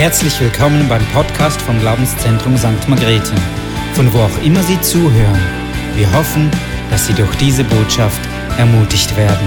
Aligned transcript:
Herzlich 0.00 0.40
willkommen 0.40 0.88
beim 0.88 1.04
Podcast 1.08 1.60
vom 1.60 1.78
Glaubenszentrum 1.78 2.56
St. 2.56 2.88
Margrethe, 2.88 3.34
von 3.92 4.10
wo 4.14 4.20
auch 4.20 4.42
immer 4.42 4.62
Sie 4.62 4.80
zuhören. 4.80 5.38
Wir 5.94 6.10
hoffen, 6.14 6.50
dass 6.90 7.06
Sie 7.06 7.12
durch 7.12 7.36
diese 7.36 7.64
Botschaft 7.64 8.18
ermutigt 8.56 9.14
werden. 9.14 9.46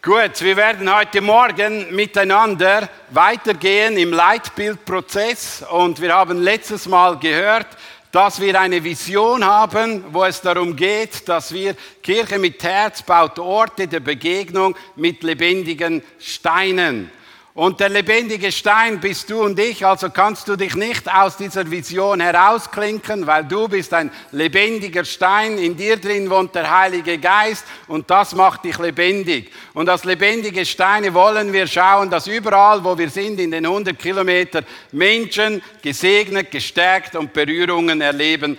Gut, 0.00 0.40
wir 0.40 0.56
werden 0.56 0.90
heute 0.90 1.20
Morgen 1.20 1.94
miteinander 1.94 2.88
weitergehen 3.10 3.98
im 3.98 4.14
Leitbildprozess 4.14 5.62
und 5.70 6.00
wir 6.00 6.14
haben 6.14 6.40
letztes 6.40 6.88
Mal 6.88 7.18
gehört, 7.18 7.66
dass 8.12 8.40
wir 8.40 8.58
eine 8.58 8.82
Vision 8.82 9.44
haben, 9.44 10.04
wo 10.10 10.24
es 10.24 10.40
darum 10.40 10.74
geht, 10.74 11.28
dass 11.28 11.52
wir 11.52 11.76
Kirche 12.02 12.38
mit 12.38 12.62
Herz 12.62 13.02
baut 13.02 13.38
Orte 13.38 13.86
der 13.86 14.00
Begegnung 14.00 14.74
mit 14.94 15.22
lebendigen 15.22 16.02
Steinen. 16.18 17.10
Und 17.56 17.80
der 17.80 17.88
lebendige 17.88 18.52
Stein 18.52 19.00
bist 19.00 19.30
du 19.30 19.42
und 19.42 19.58
ich, 19.58 19.86
also 19.86 20.10
kannst 20.10 20.46
du 20.46 20.56
dich 20.56 20.76
nicht 20.76 21.10
aus 21.10 21.38
dieser 21.38 21.70
Vision 21.70 22.20
herausklinken, 22.20 23.26
weil 23.26 23.46
du 23.46 23.66
bist 23.66 23.94
ein 23.94 24.10
lebendiger 24.30 25.06
Stein, 25.06 25.56
in 25.56 25.74
dir 25.74 25.96
drin 25.96 26.28
wohnt 26.28 26.54
der 26.54 26.70
Heilige 26.70 27.16
Geist 27.16 27.64
und 27.88 28.10
das 28.10 28.34
macht 28.34 28.64
dich 28.64 28.76
lebendig. 28.78 29.50
Und 29.72 29.88
als 29.88 30.04
lebendige 30.04 30.66
Steine 30.66 31.14
wollen 31.14 31.50
wir 31.50 31.66
schauen, 31.66 32.10
dass 32.10 32.26
überall, 32.26 32.84
wo 32.84 32.98
wir 32.98 33.08
sind, 33.08 33.40
in 33.40 33.52
den 33.52 33.64
100 33.64 33.98
Kilometern, 33.98 34.66
Menschen 34.92 35.62
gesegnet, 35.80 36.50
gestärkt 36.50 37.16
und 37.16 37.32
Berührungen 37.32 38.02
erleben 38.02 38.58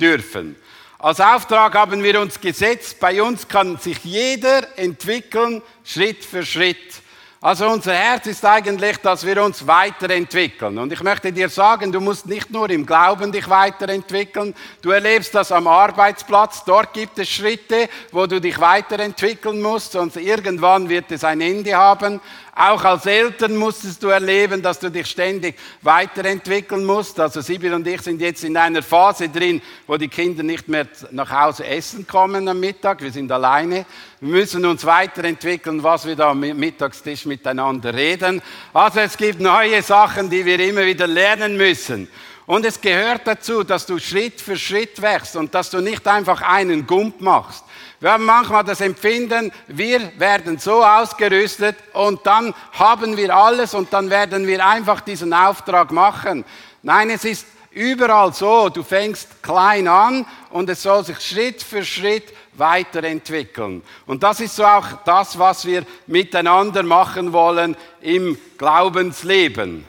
dürfen. 0.00 0.54
Als 1.00 1.18
Auftrag 1.18 1.74
haben 1.74 2.04
wir 2.04 2.20
uns 2.20 2.40
gesetzt, 2.40 3.00
bei 3.00 3.20
uns 3.20 3.48
kann 3.48 3.78
sich 3.78 3.98
jeder 4.04 4.78
entwickeln, 4.78 5.60
Schritt 5.82 6.24
für 6.24 6.46
Schritt. 6.46 7.02
Also 7.40 7.68
unser 7.68 7.94
Herz 7.94 8.26
ist 8.26 8.44
eigentlich, 8.44 8.96
dass 8.96 9.24
wir 9.24 9.40
uns 9.44 9.64
weiterentwickeln. 9.64 10.76
Und 10.76 10.92
ich 10.92 11.04
möchte 11.04 11.32
dir 11.32 11.48
sagen, 11.48 11.92
du 11.92 12.00
musst 12.00 12.26
nicht 12.26 12.50
nur 12.50 12.68
im 12.68 12.84
Glauben 12.84 13.30
dich 13.30 13.48
weiterentwickeln, 13.48 14.56
du 14.82 14.90
erlebst 14.90 15.36
das 15.36 15.52
am 15.52 15.68
Arbeitsplatz, 15.68 16.64
dort 16.64 16.92
gibt 16.92 17.16
es 17.20 17.28
Schritte, 17.28 17.88
wo 18.10 18.26
du 18.26 18.40
dich 18.40 18.58
weiterentwickeln 18.58 19.62
musst, 19.62 19.92
sonst 19.92 20.16
irgendwann 20.16 20.88
wird 20.88 21.12
es 21.12 21.22
ein 21.22 21.40
Ende 21.40 21.76
haben. 21.76 22.20
Auch 22.58 22.82
als 22.82 23.06
Eltern 23.06 23.54
musstest 23.54 24.02
du 24.02 24.08
erleben, 24.08 24.60
dass 24.60 24.80
du 24.80 24.90
dich 24.90 25.06
ständig 25.06 25.54
weiterentwickeln 25.82 26.84
musst. 26.84 27.20
Also 27.20 27.40
Sibyl 27.40 27.72
und 27.72 27.86
ich 27.86 28.02
sind 28.02 28.20
jetzt 28.20 28.42
in 28.42 28.56
einer 28.56 28.82
Phase 28.82 29.28
drin, 29.28 29.62
wo 29.86 29.96
die 29.96 30.08
Kinder 30.08 30.42
nicht 30.42 30.66
mehr 30.66 30.88
nach 31.12 31.30
Hause 31.30 31.64
essen 31.64 32.04
kommen 32.04 32.48
am 32.48 32.58
Mittag. 32.58 33.00
Wir 33.00 33.12
sind 33.12 33.30
alleine. 33.30 33.86
Wir 34.20 34.32
müssen 34.32 34.66
uns 34.66 34.84
weiterentwickeln, 34.84 35.84
was 35.84 36.04
wir 36.04 36.16
da 36.16 36.30
am 36.30 36.40
Mittagstisch 36.40 37.26
miteinander 37.28 37.94
reden. 37.94 38.42
Also 38.72 39.00
es 39.00 39.16
gibt 39.16 39.40
neue 39.40 39.82
Sachen, 39.82 40.28
die 40.28 40.44
wir 40.44 40.58
immer 40.58 40.84
wieder 40.84 41.06
lernen 41.06 41.56
müssen. 41.56 42.08
Und 42.46 42.64
es 42.64 42.80
gehört 42.80 43.26
dazu, 43.26 43.62
dass 43.62 43.84
du 43.84 43.98
Schritt 43.98 44.40
für 44.40 44.56
Schritt 44.56 45.02
wächst 45.02 45.36
und 45.36 45.54
dass 45.54 45.68
du 45.68 45.80
nicht 45.80 46.08
einfach 46.08 46.40
einen 46.40 46.86
Gump 46.86 47.20
machst. 47.20 47.62
Wir 48.00 48.12
haben 48.12 48.24
manchmal 48.24 48.64
das 48.64 48.80
Empfinden, 48.80 49.52
wir 49.66 50.18
werden 50.18 50.56
so 50.58 50.82
ausgerüstet 50.84 51.76
und 51.92 52.24
dann 52.24 52.54
haben 52.72 53.16
wir 53.16 53.34
alles 53.34 53.74
und 53.74 53.92
dann 53.92 54.08
werden 54.08 54.46
wir 54.46 54.64
einfach 54.64 55.02
diesen 55.02 55.34
Auftrag 55.34 55.92
machen. 55.92 56.44
Nein, 56.82 57.10
es 57.10 57.24
ist 57.24 57.46
überall 57.70 58.32
so, 58.32 58.68
du 58.68 58.82
fängst 58.82 59.42
klein 59.42 59.86
an 59.86 60.24
und 60.50 60.70
es 60.70 60.82
soll 60.82 61.04
sich 61.04 61.20
Schritt 61.20 61.62
für 61.62 61.84
Schritt 61.84 62.32
weiterentwickeln. 62.58 63.82
Und 64.06 64.22
das 64.22 64.40
ist 64.40 64.56
so 64.56 64.64
auch 64.64 64.86
das, 65.04 65.38
was 65.38 65.64
wir 65.64 65.84
miteinander 66.06 66.82
machen 66.82 67.32
wollen 67.32 67.76
im 68.00 68.38
Glaubensleben. 68.56 69.84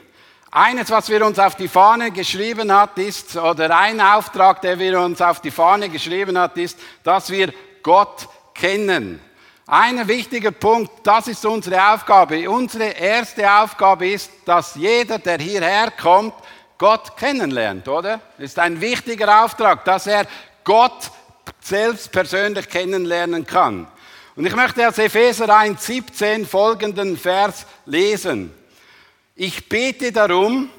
Eines, 0.52 0.90
was 0.90 1.08
wir 1.08 1.24
uns 1.24 1.38
auf 1.38 1.54
die 1.54 1.68
Fahne 1.68 2.10
geschrieben 2.10 2.72
hat, 2.72 2.98
ist, 2.98 3.36
oder 3.36 3.76
ein 3.76 4.00
Auftrag, 4.00 4.60
der 4.62 4.78
wir 4.78 5.00
uns 5.00 5.22
auf 5.22 5.40
die 5.40 5.52
Fahne 5.52 5.88
geschrieben 5.88 6.36
hat, 6.36 6.56
ist, 6.58 6.78
dass 7.04 7.30
wir 7.30 7.52
Gott 7.82 8.28
kennen. 8.52 9.20
Ein 9.66 10.08
wichtiger 10.08 10.50
Punkt, 10.50 10.90
das 11.04 11.28
ist 11.28 11.46
unsere 11.46 11.92
Aufgabe. 11.92 12.50
Unsere 12.50 12.88
erste 12.88 13.48
Aufgabe 13.48 14.08
ist, 14.08 14.28
dass 14.44 14.74
jeder, 14.74 15.20
der 15.20 15.38
hierher 15.38 15.92
kommt, 15.92 16.34
Gott 16.76 17.16
kennenlernt, 17.16 17.86
oder? 17.86 18.20
Das 18.36 18.46
ist 18.46 18.58
ein 18.58 18.80
wichtiger 18.80 19.44
Auftrag, 19.44 19.84
dass 19.84 20.08
er 20.08 20.26
Gott 20.64 21.12
selbst 21.60 22.10
persönlich 22.12 22.68
kennenlernen 22.68 23.46
kann. 23.46 23.86
Und 24.36 24.46
ich 24.46 24.54
möchte 24.54 24.88
aus 24.88 24.98
Epheser 24.98 25.48
1,17 25.48 26.46
folgenden 26.46 27.16
Vers 27.16 27.66
lesen. 27.84 28.52
Ich 29.34 29.68
bete 29.68 30.12
darum, 30.12 30.70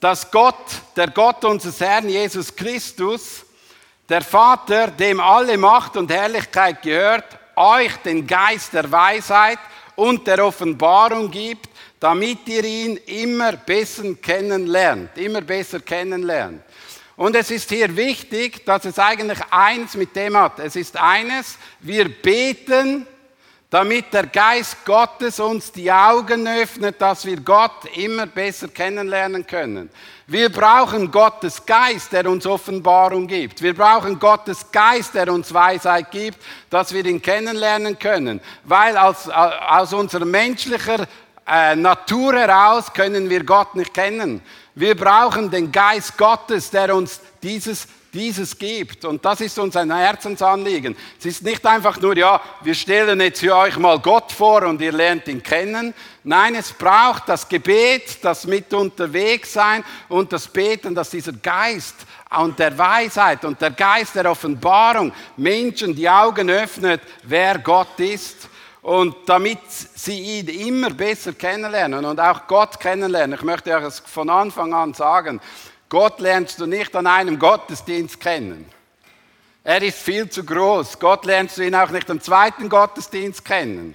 dass 0.00 0.30
Gott, 0.30 0.56
der 0.96 1.08
Gott 1.08 1.44
unseres 1.44 1.80
Herrn 1.80 2.08
Jesus 2.08 2.54
Christus, 2.54 3.44
der 4.08 4.22
Vater, 4.22 4.88
dem 4.88 5.20
alle 5.20 5.56
Macht 5.58 5.96
und 5.96 6.10
Herrlichkeit 6.10 6.82
gehört, 6.82 7.24
euch 7.56 7.96
den 7.98 8.26
Geist 8.26 8.72
der 8.72 8.90
Weisheit 8.90 9.58
und 9.96 10.26
der 10.26 10.44
Offenbarung 10.44 11.30
gibt, 11.30 11.68
damit 12.00 12.48
ihr 12.48 12.64
ihn 12.64 12.96
immer 13.06 13.52
besser 13.52 14.14
kennenlernt, 14.14 15.16
immer 15.18 15.42
besser 15.42 15.80
kennenlernt. 15.80 16.62
Und 17.20 17.36
es 17.36 17.50
ist 17.50 17.68
hier 17.68 17.94
wichtig, 17.98 18.64
dass 18.64 18.86
es 18.86 18.98
eigentlich 18.98 19.40
eins 19.50 19.94
mit 19.94 20.16
dem 20.16 20.38
hat. 20.38 20.58
Es 20.58 20.74
ist 20.74 20.96
eines, 20.96 21.58
wir 21.80 22.08
beten, 22.08 23.06
damit 23.68 24.14
der 24.14 24.26
Geist 24.26 24.86
Gottes 24.86 25.38
uns 25.38 25.70
die 25.70 25.92
Augen 25.92 26.48
öffnet, 26.48 26.98
dass 26.98 27.26
wir 27.26 27.36
Gott 27.36 27.84
immer 27.94 28.24
besser 28.24 28.68
kennenlernen 28.68 29.46
können. 29.46 29.90
Wir 30.26 30.50
brauchen 30.50 31.10
Gottes 31.10 31.66
Geist, 31.66 32.10
der 32.10 32.24
uns 32.24 32.46
Offenbarung 32.46 33.26
gibt. 33.26 33.60
Wir 33.60 33.74
brauchen 33.74 34.18
Gottes 34.18 34.72
Geist, 34.72 35.12
der 35.14 35.30
uns 35.30 35.52
Weisheit 35.52 36.10
gibt, 36.10 36.38
dass 36.70 36.94
wir 36.94 37.04
ihn 37.04 37.20
kennenlernen 37.20 37.98
können. 37.98 38.40
Weil 38.64 38.96
aus, 38.96 39.28
aus 39.28 39.92
unserer 39.92 40.24
menschlicher 40.24 41.06
äh, 41.46 41.76
Natur 41.76 42.32
heraus 42.32 42.90
können 42.94 43.28
wir 43.28 43.44
Gott 43.44 43.74
nicht 43.74 43.92
kennen. 43.92 44.40
Wir 44.80 44.96
brauchen 44.96 45.50
den 45.50 45.70
Geist 45.70 46.16
Gottes, 46.16 46.70
der 46.70 46.94
uns 46.94 47.20
dieses 47.42 47.86
dieses 48.12 48.58
gibt. 48.58 49.04
Und 49.04 49.24
das 49.24 49.40
ist 49.40 49.58
uns 49.58 49.76
ein 49.76 49.94
Herzensanliegen. 49.94 50.96
Es 51.18 51.26
ist 51.26 51.42
nicht 51.42 51.64
einfach 51.64 52.00
nur, 52.00 52.16
ja, 52.16 52.40
wir 52.62 52.74
stellen 52.74 53.20
jetzt 53.20 53.40
für 53.40 53.54
euch 53.54 53.76
mal 53.76 53.98
Gott 54.00 54.32
vor 54.32 54.62
und 54.64 54.80
ihr 54.80 54.90
lernt 54.90 55.28
ihn 55.28 55.42
kennen. 55.42 55.94
Nein, 56.24 56.54
es 56.54 56.72
braucht 56.72 57.28
das 57.28 57.48
Gebet, 57.48 58.18
das 58.22 58.46
mit 58.46 58.72
unterwegs 58.74 59.52
sein 59.52 59.84
und 60.08 60.32
das 60.32 60.48
Beten, 60.48 60.94
dass 60.94 61.10
dieser 61.10 61.34
Geist 61.34 61.94
und 62.38 62.58
der 62.58 62.76
Weisheit 62.76 63.44
und 63.44 63.60
der 63.60 63.70
Geist 63.70 64.14
der 64.14 64.30
Offenbarung 64.30 65.12
Menschen 65.36 65.94
die 65.94 66.08
Augen 66.08 66.50
öffnet, 66.50 67.02
wer 67.22 67.58
Gott 67.58 68.00
ist. 68.00 68.48
Und 68.82 69.16
damit 69.26 69.58
sie 69.68 70.40
ihn 70.40 70.48
immer 70.48 70.90
besser 70.90 71.32
kennenlernen 71.32 72.04
und 72.04 72.18
auch 72.18 72.46
Gott 72.46 72.80
kennenlernen. 72.80 73.38
Ich 73.38 73.44
möchte 73.44 73.74
euch 73.74 73.94
von 74.06 74.30
Anfang 74.30 74.72
an 74.72 74.94
sagen. 74.94 75.40
Gott 75.88 76.20
lernst 76.20 76.58
du 76.60 76.66
nicht 76.66 76.94
an 76.96 77.06
einem 77.06 77.38
Gottesdienst 77.38 78.18
kennen. 78.20 78.66
Er 79.62 79.82
ist 79.82 79.98
viel 79.98 80.30
zu 80.30 80.44
groß. 80.44 80.98
Gott 80.98 81.26
lernst 81.26 81.58
du 81.58 81.62
ihn 81.62 81.74
auch 81.74 81.90
nicht 81.90 82.10
am 82.10 82.20
zweiten 82.20 82.68
Gottesdienst 82.68 83.44
kennen. 83.44 83.94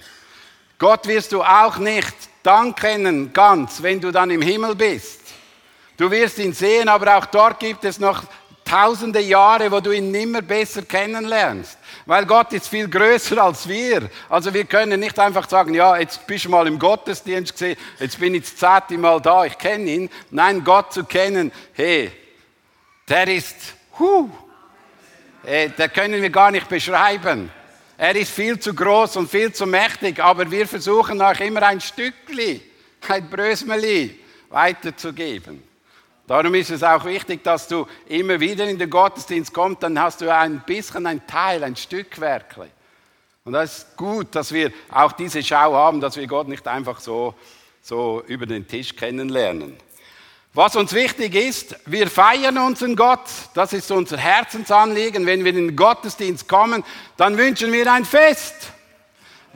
Gott 0.78 1.06
wirst 1.06 1.32
du 1.32 1.42
auch 1.42 1.78
nicht 1.78 2.14
dann 2.42 2.74
kennen, 2.74 3.32
ganz, 3.32 3.82
wenn 3.82 4.00
du 4.00 4.12
dann 4.12 4.30
im 4.30 4.42
Himmel 4.42 4.76
bist. 4.76 5.20
Du 5.96 6.10
wirst 6.10 6.38
ihn 6.38 6.52
sehen, 6.52 6.88
aber 6.88 7.16
auch 7.16 7.26
dort 7.26 7.58
gibt 7.58 7.84
es 7.84 7.98
noch 7.98 8.22
tausende 8.66 9.20
Jahre, 9.20 9.70
wo 9.70 9.80
du 9.80 9.92
ihn 9.92 10.10
nimmer 10.10 10.42
besser 10.42 10.82
kennenlernst. 10.82 11.78
Weil 12.04 12.26
Gott 12.26 12.52
ist 12.52 12.68
viel 12.68 12.88
größer 12.88 13.42
als 13.42 13.66
wir. 13.68 14.10
Also 14.28 14.52
wir 14.52 14.64
können 14.64 15.00
nicht 15.00 15.18
einfach 15.18 15.48
sagen, 15.48 15.72
ja, 15.72 15.96
jetzt 15.96 16.26
bist 16.26 16.44
du 16.44 16.50
mal 16.50 16.66
im 16.66 16.78
Gottesdienst 16.78 17.52
gesehen, 17.52 17.76
jetzt 17.98 18.18
bin 18.20 18.34
ich 18.34 18.42
das 18.42 18.56
zehnte 18.56 18.98
Mal 18.98 19.20
da, 19.20 19.44
ich 19.44 19.56
kenne 19.56 19.90
ihn. 19.90 20.10
Nein, 20.30 20.62
Gott 20.62 20.92
zu 20.92 21.04
kennen, 21.04 21.52
hey, 21.72 22.12
der 23.08 23.28
ist, 23.28 23.56
huh, 23.98 24.28
hey, 25.44 25.70
der 25.70 25.88
können 25.88 26.20
wir 26.20 26.30
gar 26.30 26.50
nicht 26.50 26.68
beschreiben. 26.68 27.50
Er 27.98 28.14
ist 28.14 28.30
viel 28.30 28.58
zu 28.58 28.74
groß 28.74 29.16
und 29.16 29.30
viel 29.30 29.52
zu 29.52 29.64
mächtig, 29.64 30.22
aber 30.22 30.50
wir 30.50 30.66
versuchen 30.66 31.22
auch 31.22 31.38
immer 31.40 31.62
ein 31.62 31.80
Stückli, 31.80 32.60
ein 33.08 33.30
Brösmeli 33.30 34.20
weiterzugeben. 34.50 35.65
Darum 36.26 36.54
ist 36.54 36.70
es 36.70 36.82
auch 36.82 37.04
wichtig, 37.04 37.44
dass 37.44 37.68
du 37.68 37.86
immer 38.06 38.40
wieder 38.40 38.68
in 38.68 38.78
den 38.78 38.90
Gottesdienst 38.90 39.52
kommst, 39.52 39.82
dann 39.82 40.00
hast 40.00 40.20
du 40.20 40.34
ein 40.34 40.62
bisschen 40.66 41.06
ein 41.06 41.24
Teil, 41.26 41.62
ein 41.62 41.76
Stück 41.76 42.20
wirklich. 42.20 42.70
Und 43.44 43.52
das 43.52 43.78
ist 43.78 43.96
gut, 43.96 44.34
dass 44.34 44.52
wir 44.52 44.72
auch 44.90 45.12
diese 45.12 45.40
Schau 45.40 45.74
haben, 45.74 46.00
dass 46.00 46.16
wir 46.16 46.26
Gott 46.26 46.48
nicht 46.48 46.66
einfach 46.66 46.98
so, 46.98 47.34
so 47.80 48.24
über 48.26 48.44
den 48.44 48.66
Tisch 48.66 48.96
kennenlernen. 48.96 49.76
Was 50.52 50.74
uns 50.74 50.94
wichtig 50.94 51.34
ist, 51.34 51.76
wir 51.84 52.08
feiern 52.08 52.58
unseren 52.58 52.96
Gott, 52.96 53.20
das 53.54 53.72
ist 53.72 53.90
unser 53.92 54.16
Herzensanliegen. 54.16 55.26
Wenn 55.26 55.44
wir 55.44 55.50
in 55.50 55.68
den 55.68 55.76
Gottesdienst 55.76 56.48
kommen, 56.48 56.82
dann 57.16 57.36
wünschen 57.36 57.72
wir 57.72 57.92
ein 57.92 58.04
Fest. 58.04 58.72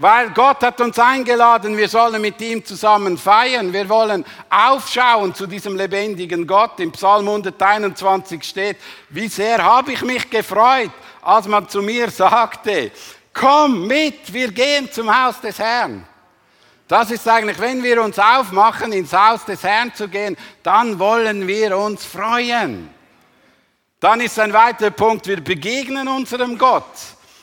Weil 0.00 0.30
Gott 0.30 0.62
hat 0.62 0.80
uns 0.80 0.98
eingeladen, 0.98 1.76
wir 1.76 1.86
sollen 1.86 2.22
mit 2.22 2.40
ihm 2.40 2.64
zusammen 2.64 3.18
feiern. 3.18 3.70
Wir 3.70 3.86
wollen 3.86 4.24
aufschauen 4.48 5.34
zu 5.34 5.46
diesem 5.46 5.76
lebendigen 5.76 6.46
Gott. 6.46 6.80
Im 6.80 6.90
Psalm 6.92 7.28
121 7.28 8.42
steht, 8.42 8.78
wie 9.10 9.28
sehr 9.28 9.62
habe 9.62 9.92
ich 9.92 10.00
mich 10.00 10.30
gefreut, 10.30 10.90
als 11.20 11.46
man 11.46 11.68
zu 11.68 11.82
mir 11.82 12.08
sagte, 12.08 12.92
komm 13.34 13.86
mit, 13.86 14.32
wir 14.32 14.50
gehen 14.50 14.90
zum 14.90 15.14
Haus 15.14 15.38
des 15.42 15.58
Herrn. 15.58 16.06
Das 16.88 17.10
ist 17.10 17.28
eigentlich, 17.28 17.58
wenn 17.58 17.82
wir 17.82 18.02
uns 18.02 18.18
aufmachen, 18.18 18.92
ins 18.92 19.12
Haus 19.12 19.44
des 19.44 19.62
Herrn 19.62 19.94
zu 19.94 20.08
gehen, 20.08 20.34
dann 20.62 20.98
wollen 20.98 21.46
wir 21.46 21.76
uns 21.76 22.06
freuen. 22.06 22.88
Dann 24.00 24.22
ist 24.22 24.40
ein 24.40 24.54
weiterer 24.54 24.92
Punkt, 24.92 25.26
wir 25.26 25.44
begegnen 25.44 26.08
unserem 26.08 26.56
Gott. 26.56 26.86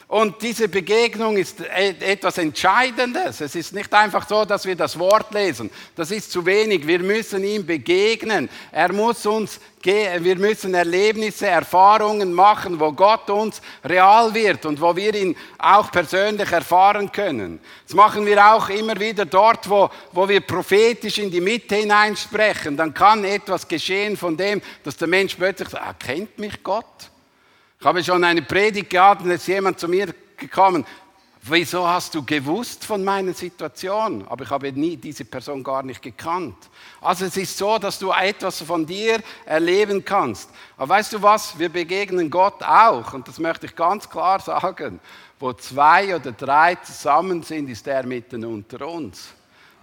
Und 0.10 0.42
diese 0.42 0.70
Begegnung 0.70 1.36
ist 1.36 1.60
e-, 1.60 1.96
etwas 2.00 2.38
Entscheidendes. 2.38 3.42
Es 3.42 3.56
ist 3.56 3.74
nicht 3.74 3.94
einfach 3.94 4.26
so, 4.28 4.46
dass 4.46 4.66
wir 4.66 4.76
das 4.76 4.98
Wort 4.98 5.34
lesen. 5.34 5.70
Das 5.98 6.12
ist 6.12 6.32
zu 6.32 6.46
wenig. 6.46 6.88
Wir 6.88 7.00
müssen 7.00 7.44
ihm 7.44 7.66
begegnen. 7.66 8.50
Er 8.72 8.94
muss 8.94 9.26
uns, 9.26 9.60
wir 9.84 10.38
müssen 10.38 10.74
Erlebnisse, 10.74 11.48
Erfahrungen 11.48 12.32
machen, 12.32 12.80
wo 12.80 12.94
Gott 12.94 13.30
uns 13.30 13.62
real 13.84 14.34
wird 14.34 14.66
und 14.66 14.80
wo 14.80 14.96
wir 14.96 15.14
ihn 15.14 15.36
auch 15.58 15.92
persönlich 15.92 16.54
erfahren 16.54 17.12
können. 17.12 17.60
Das 17.86 17.94
machen 17.94 18.26
wir 18.26 18.54
auch 18.54 18.70
immer 18.70 18.98
wieder 18.98 19.26
dort, 19.26 19.70
wo, 19.70 19.90
wo 20.14 20.30
wir 20.30 20.40
prophetisch 20.40 21.18
in 21.18 21.30
die 21.30 21.42
Mitte 21.42 21.76
hineinsprechen. 21.76 22.78
Dann 22.78 22.94
kann 22.94 23.26
etwas 23.26 23.68
geschehen 23.68 24.16
von 24.16 24.38
dem, 24.38 24.62
dass 24.86 24.96
der 24.96 25.10
Mensch 25.10 25.36
plötzlich 25.36 25.68
sagt, 25.68 25.86
erkennt 25.86 26.40
mich 26.40 26.64
Gott? 26.64 27.12
Ich 27.80 27.86
habe 27.86 28.04
schon 28.04 28.24
eine 28.24 28.42
Predigt 28.42 28.90
gehabt 28.90 29.22
und 29.22 29.30
ist 29.30 29.48
jemand 29.48 29.80
zu 29.80 29.88
mir 29.88 30.12
gekommen, 30.36 30.84
wieso 31.44 31.88
hast 31.88 32.16
du 32.16 32.26
gewusst 32.26 32.84
von 32.84 33.04
meiner 33.04 33.34
Situation? 33.34 34.26
Aber 34.28 34.46
ich 34.46 34.50
habe 34.50 34.72
nie 34.72 34.98
diese 34.98 35.26
Person 35.26 35.64
gar 35.64 35.84
nicht 35.84 36.02
gekannt. 36.02 36.56
Also 37.02 37.26
es 37.26 37.38
ist 37.38 37.56
so, 37.56 37.78
dass 37.78 38.00
du 38.00 38.12
etwas 38.12 38.64
von 38.64 38.84
dir 38.84 39.20
erleben 39.46 40.04
kannst. 40.04 40.50
Aber 40.76 40.90
weißt 40.90 41.14
du 41.14 41.22
was? 41.22 41.58
Wir 41.60 41.70
begegnen 41.70 42.32
Gott 42.32 42.64
auch. 42.64 43.14
Und 43.14 43.28
das 43.28 43.38
möchte 43.38 43.68
ich 43.68 43.76
ganz 43.76 44.10
klar 44.10 44.40
sagen. 44.40 45.00
Wo 45.40 45.54
zwei 45.54 46.16
oder 46.16 46.32
drei 46.32 46.74
zusammen 46.76 47.44
sind, 47.44 47.70
ist 47.70 47.86
er 47.86 48.04
mitten 48.08 48.44
unter 48.44 48.88
uns. 48.88 49.28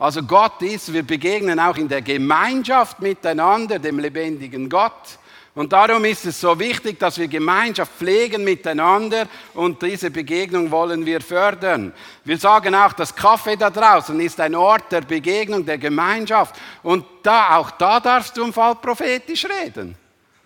Also 0.00 0.20
Gott 0.24 0.60
ist, 0.62 0.92
wir 0.92 1.04
begegnen 1.04 1.60
auch 1.60 1.76
in 1.76 1.88
der 1.88 2.02
Gemeinschaft 2.02 2.98
miteinander, 2.98 3.78
dem 3.78 4.00
lebendigen 4.00 4.68
Gott. 4.68 5.20
Und 5.54 5.72
darum 5.72 6.04
ist 6.04 6.26
es 6.26 6.40
so 6.40 6.58
wichtig, 6.58 6.98
dass 6.98 7.16
wir 7.16 7.28
Gemeinschaft 7.28 7.92
pflegen 7.96 8.42
miteinander 8.42 9.28
und 9.54 9.80
diese 9.80 10.10
Begegnung 10.10 10.68
wollen 10.72 11.06
wir 11.06 11.20
fördern. 11.20 11.92
Wir 12.24 12.38
sagen 12.38 12.74
auch, 12.74 12.92
das 12.92 13.14
Kaffee 13.14 13.54
da 13.54 13.70
draußen 13.70 14.18
ist 14.18 14.40
ein 14.40 14.56
Ort 14.56 14.90
der 14.90 15.02
Begegnung, 15.02 15.64
der 15.64 15.78
Gemeinschaft. 15.78 16.56
Und 16.82 17.04
da, 17.22 17.56
auch 17.56 17.70
da 17.70 18.00
darfst 18.00 18.36
du 18.36 18.42
im 18.42 18.52
Fall 18.52 18.74
prophetisch 18.74 19.44
reden. 19.44 19.96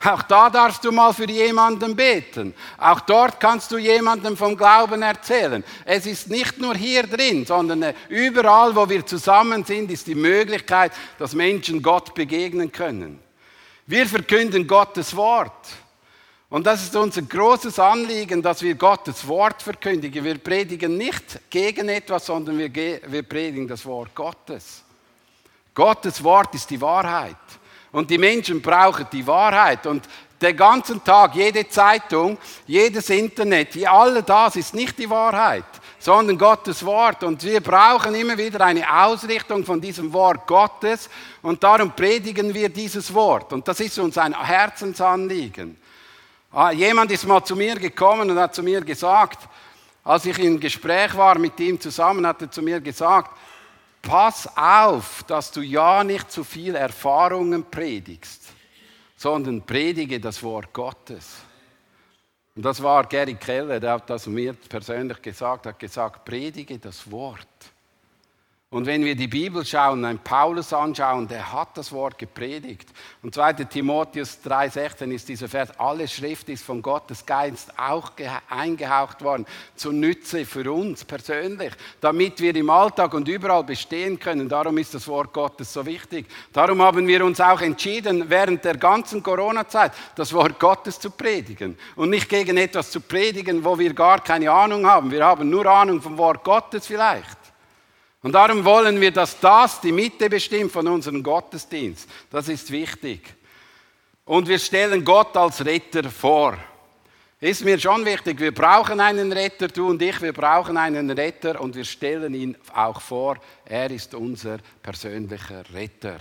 Auch 0.05 0.23
da 0.23 0.51
darfst 0.51 0.85
du 0.85 0.93
mal 0.93 1.13
für 1.15 1.29
jemanden 1.29 1.97
beten. 1.97 2.55
Auch 2.77 3.01
dort 3.01 3.41
kannst 3.41 3.73
du 3.73 3.79
jemandem 3.79 4.37
vom 4.37 4.57
Glauben 4.57 5.01
erzählen. 5.01 5.65
Es 5.87 6.07
ist 6.07 6.29
nicht 6.29 6.61
nur 6.61 6.75
hier 6.75 7.05
drin, 7.05 7.47
sondern 7.47 7.83
äh, 7.83 7.95
überall, 8.11 8.77
wo 8.77 8.89
wir 8.89 9.05
zusammen 9.05 9.65
sind, 9.65 9.91
ist 9.91 10.07
die 10.07 10.15
Möglichkeit, 10.15 10.93
dass 11.19 11.35
Menschen 11.35 11.83
Gott 11.83 12.15
begegnen 12.15 12.71
können. 12.71 13.28
Wir 13.89 14.07
verkünden 14.07 14.67
Gottes 14.67 15.17
Wort. 15.17 15.67
Und 16.51 16.67
das 16.67 16.83
ist 16.83 16.95
unser 16.95 17.23
großes 17.23 17.79
Anliegen, 17.79 18.43
dass 18.43 18.61
wir 18.61 18.75
Gottes 18.75 19.27
Wort 19.27 19.63
verkündigen. 19.63 20.23
Wir 20.23 20.37
predigen 20.37 20.99
nicht 20.99 21.41
gegen 21.49 21.89
etwas, 21.89 22.27
sondern 22.27 22.59
wir, 22.59 22.71
wir 22.75 23.23
predigen 23.23 23.67
das 23.67 23.87
Wort 23.87 24.15
Gottes. 24.15 24.85
Gottes 25.73 26.23
Wort 26.23 26.55
ist 26.55 26.69
die 26.69 26.79
Wahrheit. 26.83 27.37
Und 27.91 28.11
die 28.11 28.19
Menschen 28.19 28.61
brauchen 28.61 29.07
die 29.11 29.27
Wahrheit. 29.27 29.87
Und 29.87 30.07
der 30.39 30.53
ganze 30.53 31.03
Tag, 31.03 31.35
jede 31.35 31.67
Zeitung, 31.67 32.37
jedes 32.67 33.09
Internet, 33.09 33.75
all 33.87 34.23
das 34.23 34.57
ist 34.57 34.75
nicht 34.75 34.99
die 34.99 35.09
Wahrheit 35.09 35.65
sondern 35.99 36.39
Gottes 36.39 36.85
Wort. 36.85 37.23
Und 37.25 37.43
wir 37.43 37.61
brauchen 37.61 38.15
immer 38.15 38.39
wieder 38.39 38.65
eine 38.65 39.05
Ausrichtung 39.05 39.65
von 39.65 39.81
diesem 39.81 40.13
Wort 40.13 40.47
Gottes 40.47 41.11
und 41.43 41.63
darum 41.63 41.93
predigen 41.93 42.55
wir 42.55 42.69
dieses 42.69 43.13
Wort. 43.13 43.53
Und 43.53 43.67
das 43.67 43.81
ist 43.81 43.99
uns 43.99 44.17
ein 44.19 44.35
Herzensanliegen. 44.41 45.77
Ah, 46.51 46.71
jemand 46.71 47.11
ist 47.11 47.27
mal 47.27 47.45
zu 47.45 47.57
mir 47.57 47.77
gekommen 47.77 48.31
und 48.31 48.39
hat 48.39 48.55
zu 48.55 48.63
mir 48.63 48.81
gesagt, 48.81 49.49
als 50.05 50.25
ich 50.25 50.39
im 50.39 50.59
Gespräch 50.59 51.15
war 51.17 51.39
mit 51.39 51.61
ihm 51.61 51.79
zusammen, 51.79 52.27
hat 52.27 52.41
er 52.41 52.51
zu 52.51 52.63
mir 52.63 52.81
gesagt, 52.81 53.31
pass 54.01 54.49
auf, 54.57 55.23
dass 55.27 55.51
du 55.51 55.61
ja 55.61 56.03
nicht 56.03 56.33
zu 56.33 56.45
viel 56.45 56.75
Erfahrungen 56.75 57.65
predigst, 57.71 58.43
sondern 59.17 59.61
predige 59.61 60.19
das 60.19 60.43
Wort 60.43 60.73
Gottes. 60.73 61.48
Und 62.59 62.65
das 62.65 62.83
war 62.83 63.07
Gary 63.07 63.37
Keller, 63.37 63.79
der 63.79 63.93
hat 63.93 64.11
das 64.11 64.27
mir 64.27 64.53
persönlich 64.53 65.23
gesagt, 65.23 65.65
hat 65.67 65.79
gesagt, 65.79 66.25
predige 66.25 66.77
das 66.77 67.09
Wort. 67.09 67.47
Und 68.71 68.85
wenn 68.85 69.03
wir 69.03 69.17
die 69.17 69.29
Bibel 69.29 69.65
schauen, 69.65 70.05
einen 70.05 70.19
Paulus 70.19 70.75
anschauen, 70.75 71.27
der 71.27 71.55
hat 71.55 71.79
das 71.79 71.91
Wort 71.91 72.19
gepredigt. 72.19 72.91
Und 73.23 73.35
2. 73.35 73.55
Timotheus 73.65 74.41
3,16 74.45 75.11
ist 75.11 75.27
dieser 75.27 75.49
Vers, 75.49 75.71
alle 75.79 76.07
Schrift 76.07 76.51
ist 76.51 76.67
von 76.67 76.83
Gottes 76.83 77.25
Geist 77.25 77.73
auch 77.79 78.13
eingehaucht 78.51 79.23
worden, 79.23 79.47
zur 79.75 79.95
Nütze 79.95 80.45
für 80.45 80.71
uns 80.71 81.03
persönlich, 81.03 81.73
damit 82.03 82.41
wir 82.41 82.55
im 82.57 82.69
Alltag 82.69 83.15
und 83.15 83.27
überall 83.27 83.65
bestehen 83.65 84.21
können. 84.21 84.51
Darum 84.51 84.77
ist 84.77 84.93
das 84.93 85.09
Wort 85.09 85.33
Gottes 85.33 85.73
so 85.73 85.87
wichtig. 85.87 86.27
Darum 86.53 86.83
haben 86.83 87.07
wir 87.07 87.25
uns 87.25 87.41
auch 87.41 87.63
entschieden, 87.63 88.29
während 88.29 88.67
der 88.67 88.77
ganzen 88.77 89.23
Corona-Zeit 89.23 89.93
das 90.15 90.31
Wort 90.35 90.61
Gottes 90.61 91.01
zu 91.01 91.11
predigen. 91.11 91.79
Und 91.97 92.11
nicht 92.11 92.29
gegen 92.29 92.59
etwas 92.59 92.91
zu 92.91 93.01
predigen, 93.01 93.65
wo 93.65 93.79
wir 93.79 93.95
gar 93.95 94.23
keine 94.23 94.51
Ahnung 94.51 94.87
haben. 94.87 95.11
Wir 95.11 95.25
haben 95.25 95.49
nur 95.49 95.65
Ahnung 95.65 96.03
vom 96.03 96.19
Wort 96.19 96.45
Gottes 96.45 96.87
vielleicht. 96.87 97.38
Und 98.23 98.33
darum 98.33 98.65
wollen 98.65 99.01
wir, 99.01 99.13
dass 99.13 99.39
das 99.39 99.81
die 99.81 99.93
Mitte 99.93 100.29
bestimmt 100.29 100.73
von 100.73 100.87
unserem 100.89 101.23
Gottesdienst. 101.23 102.09
Das 102.31 102.49
ist 102.49 102.71
wichtig. 102.71 103.23
Und 104.25 104.49
wir 104.49 104.59
stellen 104.59 105.05
Gott 105.05 105.37
als 105.37 105.65
Retter 105.65 106.11
vor. 106.11 106.59
Ist 107.41 107.65
mir 107.65 107.79
schon 107.79 108.05
wichtig, 108.05 108.41
wir 108.41 108.53
brauchen 108.53 108.99
einen 108.99 109.31
Retter, 109.31 109.69
du 109.69 109.91
und 109.91 110.03
ich, 110.03 110.21
wir 110.21 110.33
brauchen 110.33 110.77
einen 110.77 111.09
Retter 111.11 111.61
und 111.61 111.77
wir 111.77 111.85
stellen 111.85 112.35
ihn 112.35 112.57
auch 112.75 113.01
vor. 113.01 113.37
Er 113.65 113.89
ist 113.93 114.13
unser 114.15 114.59
persönlicher 114.83 115.63
Retter. 115.73 116.19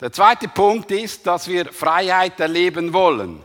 Der 0.00 0.10
zweite 0.10 0.48
Punkt 0.48 0.90
ist, 0.90 1.26
dass 1.26 1.46
wir 1.46 1.66
Freiheit 1.66 2.40
erleben 2.40 2.94
wollen. 2.94 3.44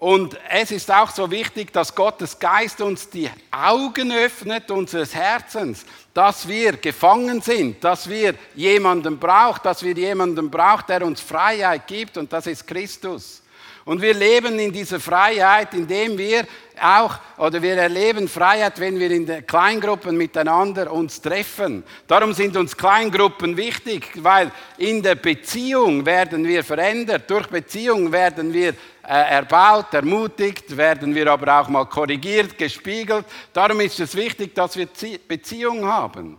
Und 0.00 0.38
es 0.48 0.70
ist 0.70 0.90
auch 0.90 1.10
so 1.10 1.30
wichtig, 1.30 1.74
dass 1.74 1.94
Gottes 1.94 2.38
Geist 2.38 2.80
uns 2.80 3.10
die 3.10 3.30
Augen 3.50 4.10
öffnet 4.10 4.70
unseres 4.70 5.14
Herzens, 5.14 5.84
dass 6.14 6.48
wir 6.48 6.72
gefangen 6.78 7.42
sind, 7.42 7.84
dass 7.84 8.08
wir 8.08 8.34
jemanden 8.54 9.18
brauchen, 9.18 9.60
dass 9.62 9.82
wir 9.82 9.92
jemanden 9.92 10.50
brauchen, 10.50 10.86
der 10.88 11.04
uns 11.04 11.20
Freiheit 11.20 11.86
gibt 11.86 12.16
und 12.16 12.32
das 12.32 12.46
ist 12.46 12.66
Christus. 12.66 13.42
Und 13.84 14.00
wir 14.00 14.14
leben 14.14 14.58
in 14.58 14.72
dieser 14.72 15.00
Freiheit, 15.00 15.74
indem 15.74 16.16
wir 16.16 16.46
auch, 16.80 17.18
oder 17.38 17.62
wir 17.62 17.76
erleben 17.76 18.28
Freiheit, 18.28 18.80
wenn 18.80 18.98
wir 18.98 19.10
in 19.10 19.46
Kleingruppen 19.46 20.16
miteinander 20.16 20.92
uns 20.92 21.20
treffen. 21.20 21.84
Darum 22.06 22.32
sind 22.32 22.56
uns 22.56 22.76
Kleingruppen 22.76 23.56
wichtig, 23.56 24.10
weil 24.16 24.50
in 24.78 25.02
der 25.02 25.14
Beziehung 25.14 26.04
werden 26.04 26.46
wir 26.46 26.64
verändert. 26.64 27.30
Durch 27.30 27.46
Beziehung 27.46 28.10
werden 28.12 28.52
wir 28.52 28.70
äh, 28.70 28.74
erbaut, 29.04 29.92
ermutigt, 29.92 30.76
werden 30.76 31.14
wir 31.14 31.30
aber 31.30 31.60
auch 31.60 31.68
mal 31.68 31.86
korrigiert, 31.86 32.56
gespiegelt. 32.56 33.26
Darum 33.52 33.80
ist 33.80 33.98
es 34.00 34.14
wichtig, 34.14 34.54
dass 34.54 34.76
wir 34.76 34.88
Beziehung 35.26 35.86
haben. 35.86 36.38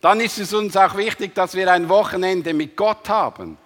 Dann 0.00 0.20
ist 0.20 0.38
es 0.38 0.52
uns 0.52 0.76
auch 0.76 0.96
wichtig, 0.96 1.34
dass 1.34 1.54
wir 1.54 1.70
ein 1.70 1.88
Wochenende 1.88 2.52
mit 2.52 2.76
Gott 2.76 3.08
haben. 3.08 3.56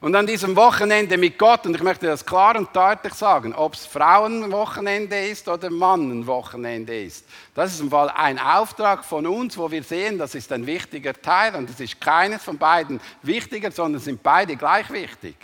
Und 0.00 0.14
an 0.14 0.26
diesem 0.26 0.54
Wochenende 0.56 1.16
mit 1.16 1.38
Gott, 1.38 1.64
und 1.64 1.74
ich 1.74 1.82
möchte 1.82 2.06
das 2.06 2.26
klar 2.26 2.56
und 2.56 2.74
deutlich 2.76 3.14
sagen, 3.14 3.54
ob 3.54 3.74
es 3.74 3.86
Frauenwochenende 3.86 5.18
ist 5.18 5.48
oder 5.48 5.70
Mannenwochenende 5.70 7.04
ist, 7.04 7.24
das 7.54 7.72
ist 7.72 7.80
im 7.80 7.90
Fall 7.90 8.10
ein 8.10 8.38
Auftrag 8.38 9.06
von 9.06 9.26
uns, 9.26 9.56
wo 9.56 9.70
wir 9.70 9.82
sehen, 9.82 10.18
das 10.18 10.34
ist 10.34 10.52
ein 10.52 10.66
wichtiger 10.66 11.14
Teil 11.14 11.54
und 11.54 11.70
es 11.70 11.80
ist 11.80 11.98
keines 11.98 12.42
von 12.42 12.58
beiden 12.58 13.00
wichtiger, 13.22 13.70
sondern 13.70 14.02
sind 14.02 14.22
beide 14.22 14.56
gleich 14.56 14.90
wichtig. 14.90 15.34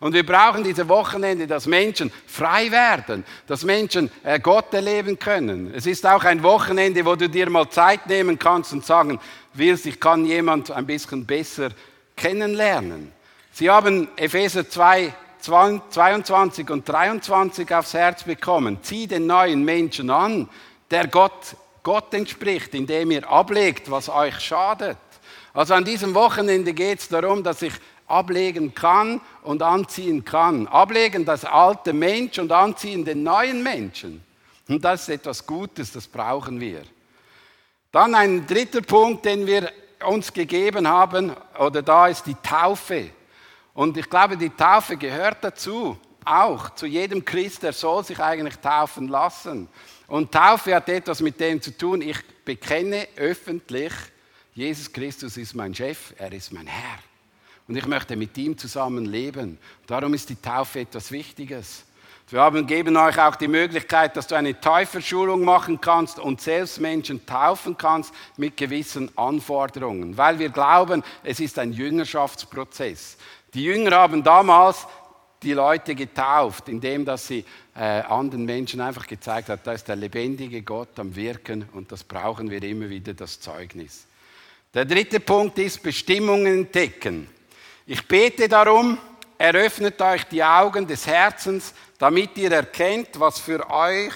Und 0.00 0.14
wir 0.14 0.26
brauchen 0.26 0.64
diese 0.64 0.88
Wochenende, 0.88 1.46
dass 1.46 1.68
Menschen 1.68 2.12
frei 2.26 2.72
werden, 2.72 3.24
dass 3.46 3.62
Menschen 3.62 4.10
äh, 4.24 4.40
Gott 4.40 4.74
erleben 4.74 5.16
können. 5.16 5.72
Es 5.72 5.86
ist 5.86 6.04
auch 6.04 6.24
ein 6.24 6.42
Wochenende, 6.42 7.04
wo 7.04 7.14
du 7.14 7.28
dir 7.28 7.48
mal 7.48 7.70
Zeit 7.70 8.08
nehmen 8.08 8.36
kannst 8.36 8.72
und 8.72 8.84
sagen 8.84 9.20
willst, 9.54 9.86
ich 9.86 10.00
kann 10.00 10.26
jemand 10.26 10.72
ein 10.72 10.86
bisschen 10.86 11.24
besser 11.24 11.68
kennenlernen. 12.16 13.12
Sie 13.52 13.70
haben 13.70 14.08
Epheser 14.16 14.68
2, 14.68 15.12
22 15.40 16.70
und 16.70 16.88
23 16.88 17.74
aufs 17.74 17.94
Herz 17.94 18.24
bekommen. 18.24 18.78
Zieh 18.82 19.06
den 19.06 19.26
neuen 19.26 19.64
Menschen 19.64 20.10
an, 20.10 20.48
der 20.90 21.06
Gott 21.06 21.56
Gott 21.82 22.14
entspricht, 22.14 22.74
indem 22.74 23.10
ihr 23.10 23.28
ablegt, 23.28 23.90
was 23.90 24.08
euch 24.08 24.38
schadet. 24.38 24.98
Also 25.52 25.74
an 25.74 25.84
diesem 25.84 26.14
Wochenende 26.14 26.72
geht 26.72 27.00
es 27.00 27.08
darum, 27.08 27.42
dass 27.42 27.62
ich 27.62 27.72
ablegen 28.06 28.74
kann 28.74 29.20
und 29.42 29.62
anziehen 29.62 30.24
kann. 30.24 30.68
Ablegen 30.68 31.24
das 31.24 31.44
alte 31.44 31.92
Mensch 31.92 32.38
und 32.38 32.52
anziehen 32.52 33.04
den 33.04 33.22
neuen 33.22 33.62
Menschen. 33.62 34.22
Und 34.68 34.84
das 34.84 35.02
ist 35.02 35.08
etwas 35.08 35.44
Gutes, 35.44 35.92
das 35.92 36.06
brauchen 36.06 36.60
wir. 36.60 36.82
Dann 37.90 38.14
ein 38.14 38.46
dritter 38.46 38.80
Punkt, 38.80 39.24
den 39.24 39.46
wir 39.46 39.70
uns 40.06 40.32
gegeben 40.32 40.86
haben, 40.86 41.32
oder 41.58 41.82
da 41.82 42.06
ist 42.06 42.26
die 42.26 42.36
Taufe. 42.42 43.10
Und 43.74 43.96
ich 43.96 44.08
glaube, 44.08 44.36
die 44.36 44.50
Taufe 44.50 44.96
gehört 44.96 45.38
dazu, 45.42 45.98
auch 46.24 46.70
zu 46.74 46.86
jedem 46.86 47.24
Christ, 47.24 47.62
der 47.62 47.72
soll 47.72 48.04
sich 48.04 48.20
eigentlich 48.20 48.56
taufen 48.56 49.08
lassen. 49.08 49.68
Und 50.06 50.30
Taufe 50.30 50.74
hat 50.74 50.88
etwas 50.88 51.20
mit 51.20 51.40
dem 51.40 51.60
zu 51.60 51.76
tun, 51.76 52.02
ich 52.02 52.18
bekenne 52.44 53.08
öffentlich, 53.16 53.92
Jesus 54.54 54.92
Christus 54.92 55.36
ist 55.38 55.54
mein 55.54 55.74
Chef, 55.74 56.12
er 56.18 56.30
ist 56.32 56.52
mein 56.52 56.66
Herr. 56.66 56.98
Und 57.66 57.76
ich 57.76 57.86
möchte 57.86 58.16
mit 58.16 58.36
ihm 58.36 58.58
zusammen 58.58 59.06
leben. 59.06 59.58
Darum 59.86 60.12
ist 60.12 60.28
die 60.28 60.36
Taufe 60.36 60.80
etwas 60.80 61.10
Wichtiges. 61.10 61.84
Wir 62.28 62.40
haben, 62.40 62.66
geben 62.66 62.96
euch 62.96 63.18
auch 63.18 63.36
die 63.36 63.48
Möglichkeit, 63.48 64.16
dass 64.16 64.26
du 64.26 64.34
eine 64.34 64.58
Täuferschulung 64.58 65.44
machen 65.44 65.80
kannst 65.80 66.18
und 66.18 66.40
selbst 66.40 66.80
Menschen 66.80 67.24
taufen 67.26 67.76
kannst 67.76 68.14
mit 68.36 68.56
gewissen 68.56 69.10
Anforderungen, 69.18 70.16
weil 70.16 70.38
wir 70.38 70.48
glauben, 70.48 71.02
es 71.24 71.40
ist 71.40 71.58
ein 71.58 71.72
Jüngerschaftsprozess. 71.72 73.18
Die 73.54 73.64
Jünger 73.64 73.92
haben 73.92 74.22
damals 74.22 74.86
die 75.42 75.52
Leute 75.52 75.94
getauft, 75.94 76.68
indem 76.68 77.04
dass 77.04 77.26
sie 77.26 77.44
äh, 77.74 77.80
anderen 77.80 78.44
Menschen 78.44 78.80
einfach 78.80 79.06
gezeigt 79.06 79.48
hat, 79.48 79.66
da 79.66 79.72
ist 79.72 79.88
der 79.88 79.96
lebendige 79.96 80.62
Gott 80.62 80.98
am 80.98 81.14
Wirken 81.14 81.68
und 81.72 81.90
das 81.90 82.04
brauchen 82.04 82.50
wir 82.50 82.62
immer 82.62 82.88
wieder, 82.88 83.12
das 83.12 83.40
Zeugnis. 83.40 84.06
Der 84.72 84.84
dritte 84.84 85.20
Punkt 85.20 85.58
ist 85.58 85.82
Bestimmungen 85.82 86.46
entdecken. 86.46 87.28
Ich 87.86 88.06
bete 88.06 88.48
darum, 88.48 88.96
eröffnet 89.36 90.00
euch 90.00 90.24
die 90.24 90.42
Augen 90.42 90.86
des 90.86 91.06
Herzens, 91.06 91.74
damit 91.98 92.36
ihr 92.38 92.52
erkennt, 92.52 93.08
was 93.18 93.38
für 93.38 93.68
euch 93.68 94.12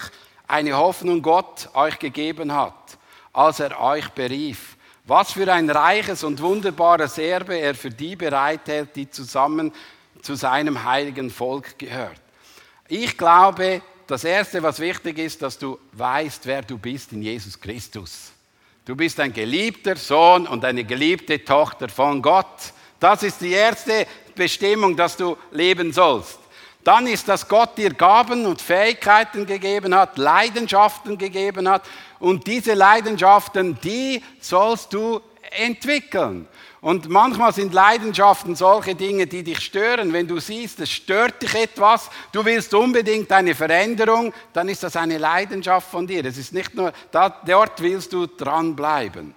eine 0.47 0.75
Hoffnung 0.75 1.21
Gott 1.21 1.69
euch 1.73 1.99
gegeben 1.99 2.53
hat, 2.53 2.97
als 3.33 3.59
er 3.59 3.79
euch 3.79 4.09
berief. 4.09 4.76
Was 5.07 5.31
für 5.31 5.51
ein 5.51 5.69
reiches 5.69 6.25
und 6.25 6.41
wunderbares 6.41 7.17
Erbe 7.17 7.55
er 7.55 7.75
für 7.75 7.89
die 7.89 8.17
bereithält, 8.17 8.89
die 8.95 9.09
zusammen 9.09 9.71
zu 10.21 10.35
seinem 10.35 10.83
heiligen 10.83 11.29
Volk 11.29 11.79
gehört. 11.79 12.19
Ich 12.89 13.17
glaube, 13.17 13.81
das 14.05 14.25
Erste, 14.25 14.61
was 14.61 14.79
wichtig 14.79 15.17
ist, 15.17 15.41
dass 15.41 15.57
du 15.57 15.79
weißt, 15.93 16.45
wer 16.45 16.61
du 16.61 16.77
bist 16.77 17.13
in 17.13 17.21
Jesus 17.21 17.57
Christus. 17.59 18.33
Du 18.83 18.97
bist 18.97 19.17
ein 19.21 19.31
geliebter 19.31 19.95
Sohn 19.95 20.45
und 20.45 20.65
eine 20.65 20.83
geliebte 20.83 21.43
Tochter 21.43 21.87
von 21.87 22.21
Gott. 22.21 22.73
Das 22.99 23.23
ist 23.23 23.39
die 23.39 23.51
erste 23.51 24.05
Bestimmung, 24.35 24.97
dass 24.97 25.15
du 25.15 25.37
leben 25.51 25.93
sollst 25.93 26.39
dann 26.87 27.05
ist, 27.05 27.27
dass 27.27 27.49
Gott 27.49 27.77
dir 27.77 27.93
Gaben 27.93 28.45
und 28.45 28.61
Fähigkeiten 28.61 29.45
gegeben 29.45 29.93
hat, 29.93 30.17
Leidenschaften 30.17 31.17
gegeben 31.17 31.67
hat 31.67 31.83
und 32.17 32.47
diese 32.47 32.75
Leidenschaften, 32.75 33.77
die 33.83 34.23
sollst 34.39 34.93
du 34.93 35.19
entwickeln. 35.51 36.47
Und 36.79 37.09
manchmal 37.09 37.53
sind 37.53 37.73
Leidenschaften 37.73 38.55
solche 38.55 38.95
Dinge, 38.95 39.27
die 39.27 39.43
dich 39.43 39.59
stören. 39.59 40.13
Wenn 40.13 40.29
du 40.29 40.39
siehst, 40.39 40.79
es 40.79 40.89
stört 40.89 41.41
dich 41.41 41.53
etwas, 41.55 42.09
du 42.31 42.45
willst 42.45 42.73
unbedingt 42.73 43.29
eine 43.33 43.53
Veränderung, 43.53 44.33
dann 44.53 44.69
ist 44.69 44.83
das 44.83 44.95
eine 44.95 45.17
Leidenschaft 45.17 45.91
von 45.91 46.07
dir. 46.07 46.23
Es 46.23 46.37
ist 46.37 46.53
nicht 46.53 46.73
nur, 46.73 46.93
dort 47.11 47.81
willst 47.81 48.13
du 48.13 48.27
dranbleiben. 48.27 49.35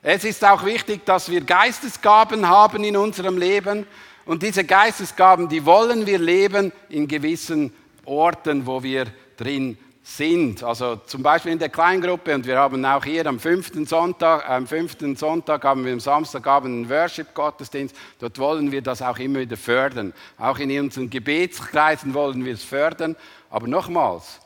Es 0.00 0.24
ist 0.24 0.42
auch 0.44 0.64
wichtig, 0.64 1.04
dass 1.04 1.30
wir 1.30 1.42
Geistesgaben 1.42 2.48
haben 2.48 2.82
in 2.82 2.96
unserem 2.96 3.36
Leben 3.36 3.86
und 4.24 4.42
diese 4.42 4.64
Geistesgaben, 4.64 5.48
die 5.48 5.64
wollen 5.64 6.06
wir 6.06 6.18
leben 6.18 6.72
in 6.88 7.08
gewissen 7.08 7.72
Orten, 8.04 8.66
wo 8.66 8.82
wir 8.82 9.06
drin 9.36 9.76
sind. 10.02 10.62
Also 10.62 10.96
zum 11.06 11.22
Beispiel 11.22 11.52
in 11.52 11.58
der 11.58 11.68
Kleingruppe 11.68 12.34
und 12.34 12.46
wir 12.46 12.58
haben 12.58 12.84
auch 12.84 13.04
hier 13.04 13.26
am 13.26 13.38
fünften 13.38 13.86
Sonntag, 13.86 14.48
am 14.48 14.66
fünften 14.66 15.16
Sonntag 15.16 15.64
haben 15.64 15.84
wir 15.84 15.92
am 15.92 16.00
Samstagabend 16.00 16.72
einen 16.72 16.90
Worship-Gottesdienst. 16.90 17.94
Dort 18.18 18.38
wollen 18.38 18.72
wir 18.72 18.82
das 18.82 19.00
auch 19.00 19.18
immer 19.18 19.40
wieder 19.40 19.56
fördern. 19.56 20.12
Auch 20.38 20.58
in 20.58 20.76
unseren 20.78 21.08
Gebetskreisen 21.08 22.14
wollen 22.14 22.44
wir 22.44 22.54
es 22.54 22.64
fördern. 22.64 23.16
Aber 23.50 23.68
nochmals, 23.68 24.40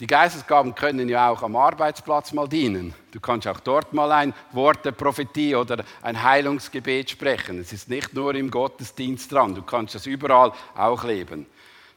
die 0.00 0.06
Geistesgaben 0.06 0.74
können 0.74 1.10
ja 1.10 1.28
auch 1.28 1.42
am 1.42 1.54
Arbeitsplatz 1.56 2.32
mal 2.32 2.48
dienen. 2.48 2.94
Du 3.12 3.20
kannst 3.20 3.46
auch 3.46 3.60
dort 3.60 3.92
mal 3.92 4.10
ein 4.12 4.32
Wort 4.52 4.82
der 4.86 4.92
Prophetie 4.92 5.54
oder 5.54 5.84
ein 6.00 6.22
Heilungsgebet 6.22 7.10
sprechen. 7.10 7.60
Es 7.60 7.72
ist 7.74 7.90
nicht 7.90 8.14
nur 8.14 8.34
im 8.34 8.50
Gottesdienst 8.50 9.30
dran, 9.30 9.54
du 9.54 9.62
kannst 9.62 9.94
das 9.94 10.06
überall 10.06 10.52
auch 10.74 11.04
leben. 11.04 11.44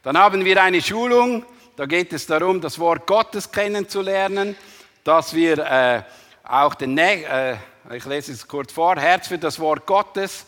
Dann 0.04 0.18
haben 0.18 0.44
wir 0.44 0.62
eine 0.62 0.82
Schulung, 0.82 1.46
da 1.78 1.86
geht 1.86 2.12
es 2.12 2.28
darum, 2.28 2.60
das 2.60 2.78
Wort 2.78 3.08
Gottes 3.08 3.50
kennenzulernen, 3.50 4.58
dass 5.06 5.34
wir 5.34 5.60
äh, 5.60 6.04
auch 6.44 6.76
den, 6.76 6.98
äh, 6.98 7.56
ich 7.94 8.04
lese 8.06 8.34
es 8.34 8.46
kurz 8.46 8.74
vor, 8.74 8.98
Herz 8.98 9.30
für 9.30 9.38
das 9.38 9.60
Wort 9.60 9.86
Gottes. 9.86 10.46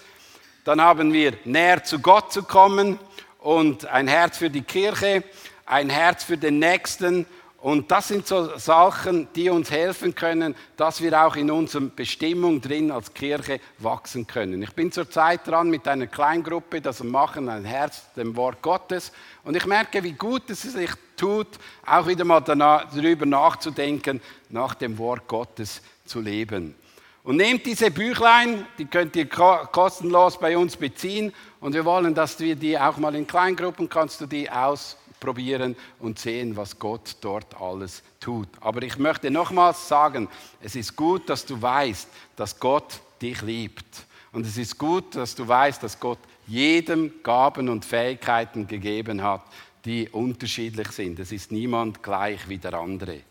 Dann 0.65 0.81
haben 0.81 1.13
wir 1.13 1.33
näher 1.45 1.81
zu 1.83 2.00
Gott 2.00 2.33
zu 2.33 2.43
kommen 2.43 3.00
und 3.39 3.85
ein 3.85 4.09
Herz 4.09 4.39
für 4.39 4.50
die 4.50 4.63
Kirche, 4.63 5.24
ein 5.65 5.89
Herz 5.89 6.25
für 6.25 6.38
den 6.38 6.59
Nächsten 6.59 7.25
und 7.65 7.89
das 7.89 8.10
sind 8.10 8.27
so 8.27 8.60
Sachen, 8.60 9.27
die 9.34 9.50
uns 9.50 9.72
helfen 9.72 10.13
können, 10.13 10.53
dass 10.77 11.01
wir 11.01 11.25
auch 11.25 11.36
in 11.36 11.50
unserer 11.50 11.86
Bestimmung 11.86 12.62
drin 12.62 12.91
als 12.91 13.12
Kirche 13.12 13.60
wachsen 13.79 14.27
können. 14.27 14.62
Ich 14.62 14.74
bin 14.74 14.91
zurzeit 14.91 15.48
dran 15.48 15.72
mit 15.72 15.88
einer 15.88 16.05
Kleingruppe, 16.05 16.79
das 16.79 17.03
machen 17.03 17.50
ein 17.50 17.65
Herz 17.65 18.03
dem 18.13 18.36
Wort 18.36 18.62
Gottes. 18.62 19.12
Und 19.43 19.57
ich 19.57 19.65
merke, 19.65 20.03
wie 20.03 20.12
gut 20.12 20.48
es 20.51 20.62
sich 20.62 20.91
tut, 21.17 21.48
auch 21.84 22.05
wieder 22.05 22.24
mal 22.24 22.41
darüber 22.41 23.25
nachzudenken, 23.25 24.22
nach 24.50 24.75
dem 24.75 25.00
Wort 25.00 25.27
Gottes 25.27 25.81
zu 26.05 26.22
leben. 26.22 26.75
Und 27.24 27.38
nehmt 27.38 27.65
diese 27.65 27.89
Büchlein, 27.89 28.67
die 28.77 28.86
könnt 28.86 29.15
ihr 29.15 29.27
kostenlos 29.27 30.38
bei 30.38 30.55
uns 30.55 30.77
beziehen. 30.77 31.34
Und 31.60 31.74
wir 31.74 31.84
wollen, 31.84 32.13
dass 32.13 32.39
wir 32.39 32.55
die 32.55 32.77
auch 32.77 32.98
mal 32.98 33.15
in 33.15 33.25
Kleingruppen, 33.25 33.89
kannst 33.89 34.22
du 34.22 34.27
die 34.27 34.51
aus 34.51 34.98
probieren 35.25 35.75
und 36.00 36.20
sehen, 36.20 36.55
was 36.55 36.77
Gott 36.77 37.17
dort 37.22 37.60
alles 37.60 38.03
tut. 38.20 38.48
Aber 38.62 38.84
ich 38.84 38.98
möchte 38.98 39.32
nochmals 39.32 39.88
sagen, 39.88 40.29
es 40.62 40.75
ist 40.75 40.96
gut, 40.96 41.29
dass 41.29 41.46
du 41.46 41.60
weißt, 41.60 42.08
dass 42.36 42.60
Gott 42.60 43.00
dich 43.22 43.41
liebt. 43.41 44.05
Und 44.32 44.46
es 44.46 44.58
ist 44.58 44.77
gut, 44.77 45.15
dass 45.15 45.34
du 45.34 45.48
weißt, 45.48 45.82
dass 45.82 46.00
Gott 46.00 46.20
jedem 46.46 47.12
Gaben 47.24 47.70
und 47.70 47.86
Fähigkeiten 47.86 48.67
gegeben 48.67 49.24
hat, 49.24 49.41
die 49.84 50.10
unterschiedlich 50.10 50.89
sind. 50.91 51.20
Es 51.20 51.32
ist 51.32 51.51
niemand 51.51 52.03
gleich 52.03 52.48
wie 52.48 52.58
der 52.58 52.75
andere. 52.75 53.22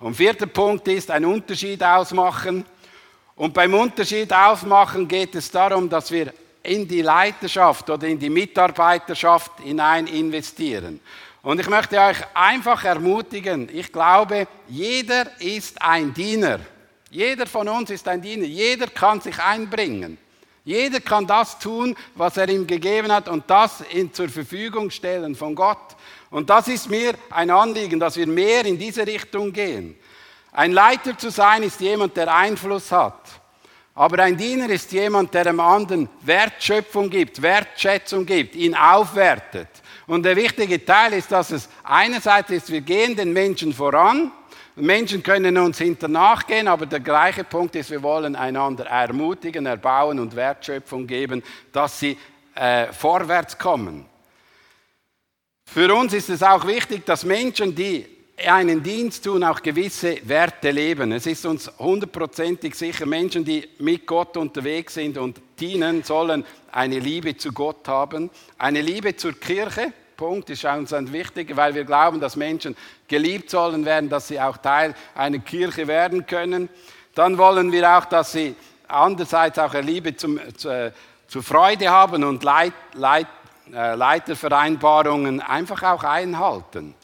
Und 0.00 0.16
vierter 0.16 0.46
Punkt 0.46 0.88
ist, 0.88 1.10
ein 1.10 1.24
Unterschied 1.24 1.82
ausmachen. 1.82 2.64
Und 3.36 3.54
beim 3.54 3.74
Unterschied 3.74 4.32
ausmachen 4.32 5.06
geht 5.06 5.34
es 5.36 5.50
darum, 5.50 5.88
dass 5.88 6.10
wir 6.10 6.32
in 6.62 6.86
die 6.86 7.02
Leiterschaft 7.02 7.90
oder 7.90 8.06
in 8.06 8.18
die 8.18 8.30
Mitarbeiterschaft 8.30 9.60
hinein 9.60 10.06
investieren. 10.06 11.00
Und 11.42 11.60
ich 11.60 11.68
möchte 11.68 11.98
euch 11.98 12.18
einfach 12.34 12.84
ermutigen, 12.84 13.68
ich 13.72 13.92
glaube, 13.92 14.46
jeder 14.68 15.26
ist 15.40 15.82
ein 15.82 16.14
Diener. 16.14 16.60
Jeder 17.10 17.46
von 17.46 17.68
uns 17.68 17.90
ist 17.90 18.06
ein 18.06 18.22
Diener. 18.22 18.46
Jeder 18.46 18.86
kann 18.86 19.20
sich 19.20 19.38
einbringen. 19.38 20.18
Jeder 20.64 21.00
kann 21.00 21.26
das 21.26 21.58
tun, 21.58 21.96
was 22.14 22.36
er 22.36 22.48
ihm 22.48 22.66
gegeben 22.66 23.10
hat 23.10 23.28
und 23.28 23.50
das 23.50 23.80
in 23.90 24.14
zur 24.14 24.28
Verfügung 24.28 24.90
stellen 24.90 25.34
von 25.34 25.56
Gott. 25.56 25.96
Und 26.30 26.48
das 26.48 26.68
ist 26.68 26.88
mir 26.88 27.14
ein 27.30 27.50
Anliegen, 27.50 27.98
dass 27.98 28.16
wir 28.16 28.28
mehr 28.28 28.64
in 28.64 28.78
diese 28.78 29.04
Richtung 29.04 29.52
gehen. 29.52 29.96
Ein 30.52 30.72
Leiter 30.72 31.18
zu 31.18 31.30
sein 31.30 31.64
ist 31.64 31.80
jemand, 31.80 32.16
der 32.16 32.32
Einfluss 32.32 32.92
hat. 32.92 33.41
Aber 33.94 34.22
ein 34.22 34.36
Diener 34.36 34.70
ist 34.70 34.90
jemand, 34.92 35.34
der 35.34 35.44
dem 35.44 35.60
anderen 35.60 36.08
Wertschöpfung 36.22 37.10
gibt, 37.10 37.42
Wertschätzung 37.42 38.24
gibt, 38.24 38.54
ihn 38.54 38.74
aufwertet. 38.74 39.68
Und 40.06 40.24
der 40.24 40.34
wichtige 40.34 40.82
Teil 40.84 41.12
ist, 41.12 41.30
dass 41.30 41.50
es 41.50 41.68
einerseits 41.84 42.50
ist, 42.50 42.72
wir 42.72 42.80
gehen 42.80 43.14
den 43.14 43.32
Menschen 43.32 43.72
voran. 43.72 44.32
Menschen 44.74 45.22
können 45.22 45.58
uns 45.58 45.76
hinter 45.76 46.08
nachgehen, 46.08 46.66
aber 46.66 46.86
der 46.86 47.00
gleiche 47.00 47.44
Punkt 47.44 47.76
ist, 47.76 47.90
wir 47.90 48.02
wollen 48.02 48.34
einander 48.34 48.86
ermutigen, 48.86 49.66
erbauen 49.66 50.18
und 50.18 50.34
Wertschöpfung 50.34 51.06
geben, 51.06 51.42
dass 51.72 52.00
sie 52.00 52.16
äh, 52.54 52.90
vorwärts 52.92 53.58
kommen. 53.58 54.06
Für 55.66 55.94
uns 55.94 56.14
ist 56.14 56.30
es 56.30 56.42
auch 56.42 56.66
wichtig, 56.66 57.04
dass 57.04 57.24
Menschen, 57.24 57.74
die 57.74 58.06
einen 58.48 58.82
Dienst 58.82 59.24
tun, 59.24 59.44
auch 59.44 59.62
gewisse 59.62 60.16
Werte 60.28 60.70
leben. 60.70 61.12
Es 61.12 61.26
ist 61.26 61.44
uns 61.46 61.70
hundertprozentig 61.78 62.74
sicher, 62.74 63.06
Menschen, 63.06 63.44
die 63.44 63.68
mit 63.78 64.06
Gott 64.06 64.36
unterwegs 64.36 64.94
sind 64.94 65.18
und 65.18 65.40
dienen, 65.58 66.02
sollen 66.02 66.44
eine 66.70 66.98
Liebe 66.98 67.36
zu 67.36 67.52
Gott 67.52 67.86
haben, 67.88 68.30
eine 68.58 68.80
Liebe 68.80 69.16
zur 69.16 69.32
Kirche, 69.38 69.92
Punkt 70.22 70.50
ist 70.50 70.64
uns 70.64 70.92
ein 70.92 71.12
wichtiger, 71.12 71.56
weil 71.56 71.74
wir 71.74 71.82
glauben, 71.82 72.20
dass 72.20 72.36
Menschen 72.36 72.76
geliebt 73.08 73.50
sollen 73.50 73.84
werden, 73.84 74.08
dass 74.08 74.28
sie 74.28 74.40
auch 74.40 74.56
Teil 74.56 74.94
einer 75.16 75.40
Kirche 75.40 75.88
werden 75.88 76.26
können. 76.26 76.68
Dann 77.16 77.38
wollen 77.38 77.72
wir 77.72 77.98
auch, 77.98 78.04
dass 78.04 78.30
sie 78.30 78.54
andererseits 78.86 79.58
auch 79.58 79.74
eine 79.74 79.84
Liebe 79.84 80.14
zum, 80.14 80.38
zu, 80.56 80.92
zur 81.26 81.42
Freude 81.42 81.90
haben 81.90 82.22
und 82.22 82.44
Leit, 82.44 82.72
Leit, 82.94 83.26
äh, 83.72 83.96
Leitervereinbarungen 83.96 85.40
einfach 85.40 85.82
auch 85.82 86.04
einhalten. 86.04 86.94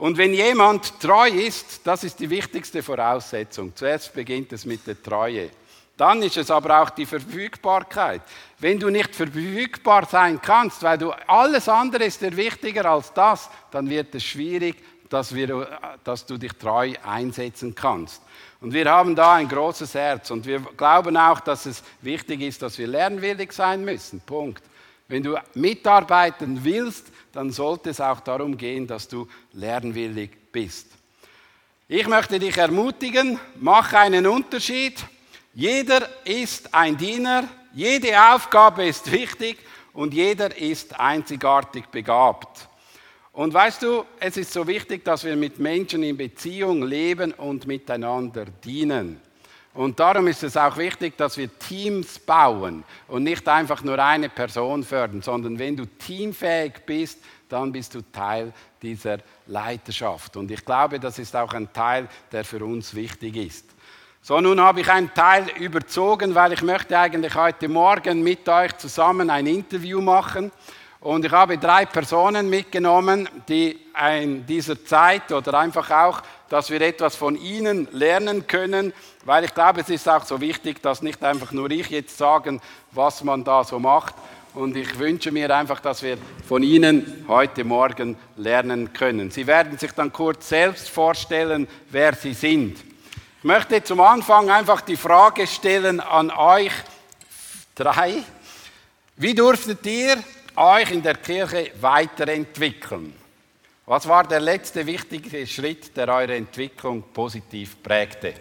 Und 0.00 0.16
wenn 0.16 0.32
jemand 0.32 0.98
treu 0.98 1.28
ist, 1.28 1.82
das 1.84 2.04
ist 2.04 2.18
die 2.20 2.30
wichtigste 2.30 2.82
Voraussetzung. 2.82 3.76
Zuerst 3.76 4.14
beginnt 4.14 4.50
es 4.50 4.64
mit 4.64 4.86
der 4.86 5.02
Treue. 5.02 5.50
Dann 5.94 6.22
ist 6.22 6.38
es 6.38 6.50
aber 6.50 6.80
auch 6.80 6.88
die 6.88 7.04
Verfügbarkeit. 7.04 8.22
Wenn 8.58 8.80
du 8.80 8.88
nicht 8.88 9.14
verfügbar 9.14 10.06
sein 10.10 10.40
kannst, 10.40 10.82
weil 10.82 10.96
du 10.96 11.12
alles 11.26 11.68
andere 11.68 12.04
ist 12.04 12.22
dir 12.22 12.34
wichtiger 12.34 12.86
als 12.86 13.12
das, 13.12 13.50
dann 13.70 13.90
wird 13.90 14.14
es 14.14 14.24
schwierig, 14.24 14.82
dass, 15.10 15.34
wir, 15.34 15.78
dass 16.02 16.24
du 16.24 16.38
dich 16.38 16.52
treu 16.54 16.94
einsetzen 17.04 17.74
kannst. 17.74 18.22
Und 18.62 18.72
wir 18.72 18.90
haben 18.90 19.14
da 19.14 19.34
ein 19.34 19.48
großes 19.50 19.92
Herz 19.92 20.30
und 20.30 20.46
wir 20.46 20.60
glauben 20.78 21.14
auch, 21.18 21.40
dass 21.40 21.66
es 21.66 21.82
wichtig 22.00 22.40
ist, 22.40 22.62
dass 22.62 22.78
wir 22.78 22.86
lernwillig 22.86 23.52
sein 23.52 23.84
müssen. 23.84 24.22
Punkt. 24.22 24.62
Wenn 25.10 25.24
du 25.24 25.36
mitarbeiten 25.54 26.62
willst, 26.62 27.08
dann 27.32 27.50
sollte 27.50 27.90
es 27.90 28.00
auch 28.00 28.20
darum 28.20 28.56
gehen, 28.56 28.86
dass 28.86 29.08
du 29.08 29.26
lernwillig 29.52 30.30
bist. 30.52 30.86
Ich 31.88 32.06
möchte 32.06 32.38
dich 32.38 32.56
ermutigen, 32.56 33.36
mach 33.56 33.92
einen 33.92 34.24
Unterschied. 34.28 35.04
Jeder 35.52 36.08
ist 36.24 36.72
ein 36.72 36.96
Diener, 36.96 37.48
jede 37.74 38.22
Aufgabe 38.32 38.86
ist 38.86 39.10
wichtig 39.10 39.58
und 39.92 40.14
jeder 40.14 40.56
ist 40.56 41.00
einzigartig 41.00 41.86
begabt. 41.86 42.68
Und 43.32 43.52
weißt 43.52 43.82
du, 43.82 44.04
es 44.20 44.36
ist 44.36 44.52
so 44.52 44.64
wichtig, 44.64 45.04
dass 45.04 45.24
wir 45.24 45.34
mit 45.34 45.58
Menschen 45.58 46.04
in 46.04 46.16
Beziehung 46.16 46.84
leben 46.84 47.32
und 47.32 47.66
miteinander 47.66 48.44
dienen. 48.44 49.20
Und 49.72 50.00
darum 50.00 50.26
ist 50.26 50.42
es 50.42 50.56
auch 50.56 50.76
wichtig, 50.76 51.16
dass 51.16 51.36
wir 51.36 51.48
Teams 51.58 52.18
bauen 52.18 52.82
und 53.06 53.22
nicht 53.22 53.46
einfach 53.48 53.84
nur 53.84 53.98
eine 53.98 54.28
Person 54.28 54.82
fördern, 54.82 55.22
sondern 55.22 55.58
wenn 55.58 55.76
du 55.76 55.86
teamfähig 55.86 56.72
bist, 56.84 57.18
dann 57.48 57.70
bist 57.70 57.94
du 57.94 58.00
Teil 58.12 58.52
dieser 58.82 59.18
Leiterschaft. 59.46 60.36
Und 60.36 60.50
ich 60.50 60.64
glaube, 60.64 60.98
das 60.98 61.18
ist 61.18 61.36
auch 61.36 61.52
ein 61.52 61.72
Teil, 61.72 62.08
der 62.32 62.44
für 62.44 62.64
uns 62.64 62.94
wichtig 62.94 63.36
ist. 63.36 63.66
So, 64.22 64.40
nun 64.40 64.60
habe 64.60 64.80
ich 64.80 64.90
einen 64.90 65.14
Teil 65.14 65.46
überzogen, 65.58 66.34
weil 66.34 66.52
ich 66.52 66.62
möchte 66.62 66.98
eigentlich 66.98 67.34
heute 67.34 67.68
Morgen 67.68 68.22
mit 68.22 68.48
euch 68.48 68.76
zusammen 68.76 69.30
ein 69.30 69.46
Interview 69.46 70.00
machen. 70.00 70.52
Und 71.00 71.24
ich 71.24 71.32
habe 71.32 71.56
drei 71.56 71.86
Personen 71.86 72.50
mitgenommen, 72.50 73.28
die 73.48 73.78
in 74.18 74.44
dieser 74.44 74.84
Zeit 74.84 75.32
oder 75.32 75.54
einfach 75.54 75.90
auch, 75.90 76.20
dass 76.50 76.68
wir 76.68 76.82
etwas 76.82 77.16
von 77.16 77.36
ihnen 77.36 77.88
lernen 77.92 78.46
können, 78.46 78.92
weil 79.24 79.44
ich 79.44 79.54
glaube, 79.54 79.80
es 79.80 79.88
ist 79.88 80.08
auch 80.08 80.24
so 80.24 80.40
wichtig, 80.40 80.82
dass 80.82 81.02
nicht 81.02 81.22
einfach 81.22 81.52
nur 81.52 81.70
ich 81.70 81.90
jetzt 81.90 82.16
sagen, 82.16 82.60
was 82.92 83.22
man 83.22 83.44
da 83.44 83.64
so 83.64 83.78
macht. 83.78 84.14
Und 84.54 84.76
ich 84.76 84.98
wünsche 84.98 85.30
mir 85.30 85.54
einfach, 85.54 85.80
dass 85.80 86.02
wir 86.02 86.18
von 86.48 86.62
ihnen 86.62 87.24
heute 87.28 87.62
Morgen 87.62 88.16
lernen 88.36 88.92
können. 88.92 89.30
Sie 89.30 89.46
werden 89.46 89.78
sich 89.78 89.92
dann 89.92 90.12
kurz 90.12 90.48
selbst 90.48 90.88
vorstellen, 90.90 91.68
wer 91.90 92.14
sie 92.14 92.34
sind. 92.34 92.78
Ich 93.38 93.44
möchte 93.44 93.82
zum 93.84 94.00
Anfang 94.00 94.50
einfach 94.50 94.80
die 94.80 94.96
Frage 94.96 95.46
stellen 95.46 96.00
an 96.00 96.30
euch 96.30 96.72
drei. 97.74 98.24
Wie 99.16 99.34
durftet 99.34 99.86
ihr 99.86 100.16
euch 100.56 100.90
in 100.90 101.02
der 101.02 101.14
Kirche 101.14 101.70
weiterentwickeln? 101.80 103.14
Was 103.86 104.08
war 104.08 104.24
der 104.24 104.40
letzte 104.40 104.84
wichtige 104.84 105.46
Schritt, 105.46 105.96
der 105.96 106.08
eure 106.08 106.34
Entwicklung 106.36 107.02
positiv 107.12 107.82
prägte? 107.82 108.34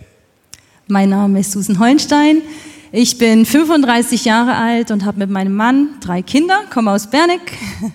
Mein 0.92 1.10
Name 1.10 1.42
ist 1.42 1.52
Susan 1.52 1.78
Holnstein. 1.78 2.42
Ich 2.92 3.20
bin 3.20 3.46
35 3.46 4.26
Jahre 4.26 4.56
alt 4.56 4.90
und 4.90 5.06
habe 5.06 5.20
mit 5.20 5.30
meinem 5.30 5.56
Mann 5.56 5.90
drei 6.02 6.24
Kinder, 6.24 6.62
komme 6.74 6.92
aus 6.92 7.08
Berneck. 7.08 7.42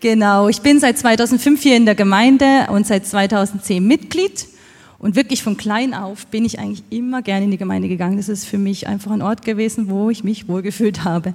Genau, 0.00 0.48
ich 0.48 0.62
bin 0.62 0.80
seit 0.80 0.98
2005 0.98 1.62
hier 1.62 1.76
in 1.76 1.84
der 1.84 1.94
Gemeinde 1.94 2.68
und 2.72 2.86
seit 2.86 3.06
2010 3.06 3.86
Mitglied. 3.86 4.46
Und 4.98 5.14
wirklich 5.14 5.42
von 5.42 5.58
klein 5.58 5.92
auf 5.92 6.26
bin 6.28 6.46
ich 6.46 6.58
eigentlich 6.58 6.82
immer 6.88 7.20
gerne 7.20 7.44
in 7.44 7.50
die 7.50 7.58
Gemeinde 7.58 7.86
gegangen. 7.86 8.16
Das 8.16 8.30
ist 8.30 8.46
für 8.46 8.56
mich 8.56 8.88
einfach 8.88 9.10
ein 9.10 9.20
Ort 9.20 9.44
gewesen, 9.44 9.90
wo 9.90 10.08
ich 10.08 10.24
mich 10.24 10.48
wohlgefühlt 10.48 11.04
habe. 11.04 11.34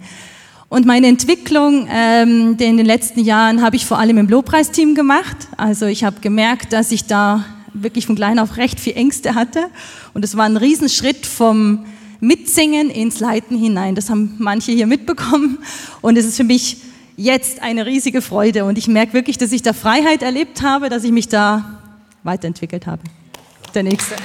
Und 0.68 0.88
meine 0.88 1.08
Entwicklung 1.08 1.88
ähm, 1.92 2.58
in 2.60 2.78
den 2.78 2.86
letzten 2.88 3.20
Jahren 3.20 3.62
habe 3.62 3.76
ich 3.76 3.86
vor 3.86 4.00
allem 4.00 4.18
im 4.18 4.28
Lobpreisteam 4.28 4.96
gemacht. 4.96 5.48
Also 5.58 5.86
ich 5.86 6.04
habe 6.04 6.20
gemerkt, 6.22 6.74
dass 6.74 6.92
ich 6.92 7.06
da 7.06 7.46
wirklich 7.82 8.06
von 8.06 8.16
klein 8.16 8.40
auf 8.40 8.58
recht 8.58 8.80
viel 8.80 8.96
Ängste 8.96 9.36
hatte. 9.36 9.68
Und 10.14 10.24
es 10.24 10.36
war 10.38 10.46
ein 10.46 10.58
Riesenschritt 10.58 11.26
vom 11.26 11.86
Mitsingen 12.20 12.90
ins 12.90 13.20
Leiten 13.20 13.58
hinein. 13.58 13.96
Das 13.96 14.10
haben 14.10 14.36
manche 14.40 14.72
hier 14.72 14.88
mitbekommen. 14.88 15.60
Und 16.02 16.18
es 16.18 16.26
ist 16.26 16.38
für 16.38 16.44
mich 16.44 16.78
jetzt 17.18 17.62
eine 17.62 17.86
riesige 17.86 18.22
Freude. 18.22 18.66
Und 18.66 18.78
ich 18.78 18.88
merke 18.88 19.14
wirklich, 19.14 19.38
dass 19.38 19.52
ich 19.52 19.62
da 19.62 19.74
Freiheit 19.74 20.22
erlebt 20.22 20.62
habe, 20.62 20.90
dass 20.90 21.04
ich 21.04 21.12
mich 21.12 21.28
da 21.28 21.82
weiterentwickelt 22.24 22.88
habe. 22.88 23.02
Der 23.74 23.84
nächste. 23.84 24.16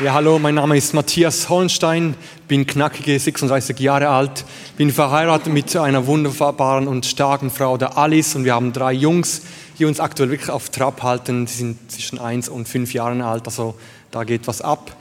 Ja, 0.00 0.12
hallo, 0.12 0.38
mein 0.38 0.54
Name 0.54 0.76
ist 0.76 0.94
Matthias 0.94 1.48
Hohenstein, 1.48 2.14
bin 2.46 2.68
knackige 2.68 3.18
36 3.18 3.80
Jahre 3.80 4.10
alt, 4.10 4.44
bin 4.76 4.92
verheiratet 4.92 5.52
mit 5.52 5.74
einer 5.74 6.06
wunderbaren 6.06 6.86
und 6.86 7.04
starken 7.04 7.50
Frau, 7.50 7.76
der 7.76 7.98
Alice, 7.98 8.36
und 8.36 8.44
wir 8.44 8.54
haben 8.54 8.72
drei 8.72 8.92
Jungs, 8.92 9.42
die 9.76 9.86
uns 9.86 9.98
aktuell 9.98 10.30
wirklich 10.30 10.50
auf 10.50 10.70
Trab 10.70 11.02
halten. 11.02 11.46
Die 11.46 11.52
sind 11.52 11.90
zwischen 11.90 12.20
1 12.20 12.48
und 12.48 12.68
5 12.68 12.94
Jahren 12.94 13.22
alt, 13.22 13.46
also 13.46 13.74
da 14.12 14.22
geht 14.22 14.46
was 14.46 14.62
ab. 14.62 14.96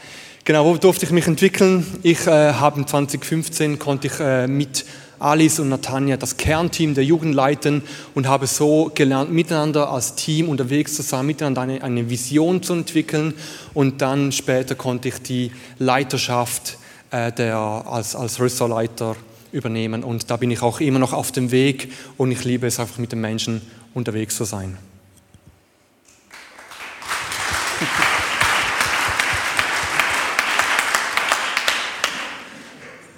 Genau, 0.45 0.65
wo 0.65 0.75
durfte 0.77 1.05
ich 1.05 1.11
mich 1.11 1.27
entwickeln? 1.27 1.85
Ich 2.01 2.25
äh, 2.25 2.53
habe 2.53 2.83
2015 2.83 3.77
konnte 3.77 4.07
ich 4.07 4.19
äh, 4.19 4.47
mit 4.47 4.83
Alice 5.19 5.59
und 5.59 5.69
Natanja 5.69 6.17
das 6.17 6.37
Kernteam 6.37 6.93
der 6.93 7.03
Jugend 7.03 7.33
leiten 7.33 7.83
und 8.15 8.27
habe 8.27 8.47
so 8.47 8.91
gelernt, 8.93 9.31
miteinander 9.31 9.91
als 9.91 10.15
Team 10.15 10.49
unterwegs 10.49 10.95
zu 10.95 11.01
sein, 11.01 11.25
miteinander 11.25 11.61
eine, 11.61 11.83
eine 11.83 12.09
Vision 12.09 12.61
zu 12.61 12.73
entwickeln 12.73 13.33
und 13.73 14.01
dann 14.01 14.31
später 14.31 14.75
konnte 14.75 15.07
ich 15.07 15.21
die 15.21 15.51
Leiterschaft 15.79 16.77
äh, 17.11 17.31
der, 17.31 17.57
als, 17.57 18.15
als 18.15 18.39
Ressortleiter 18.39 19.15
übernehmen 19.51 20.03
und 20.03 20.29
da 20.29 20.37
bin 20.37 20.51
ich 20.51 20.61
auch 20.61 20.79
immer 20.79 20.99
noch 20.99 21.13
auf 21.13 21.31
dem 21.31 21.51
Weg 21.51 21.91
und 22.17 22.31
ich 22.31 22.43
liebe 22.43 22.67
es 22.67 22.79
einfach 22.79 22.97
mit 22.97 23.11
den 23.11 23.21
Menschen 23.21 23.61
unterwegs 23.93 24.35
zu 24.37 24.43
sein. 24.43 24.77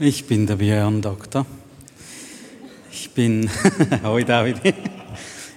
Ich 0.01 0.27
bin 0.27 0.47
der 0.47 0.55
Björn 0.55 1.01
Doktor. 1.01 1.45
Ich 3.19 3.25
bin, 3.25 3.49
hoi 4.05 4.23
David, 4.23 4.61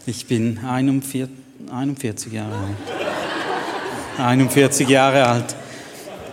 ich 0.05 0.27
bin 0.27 0.59
41, 0.59 1.29
41 1.73 2.33
Jahre 2.33 2.57
alt. 2.57 2.77
41 4.19 4.89
Jahre 4.89 5.25
alt, 5.25 5.55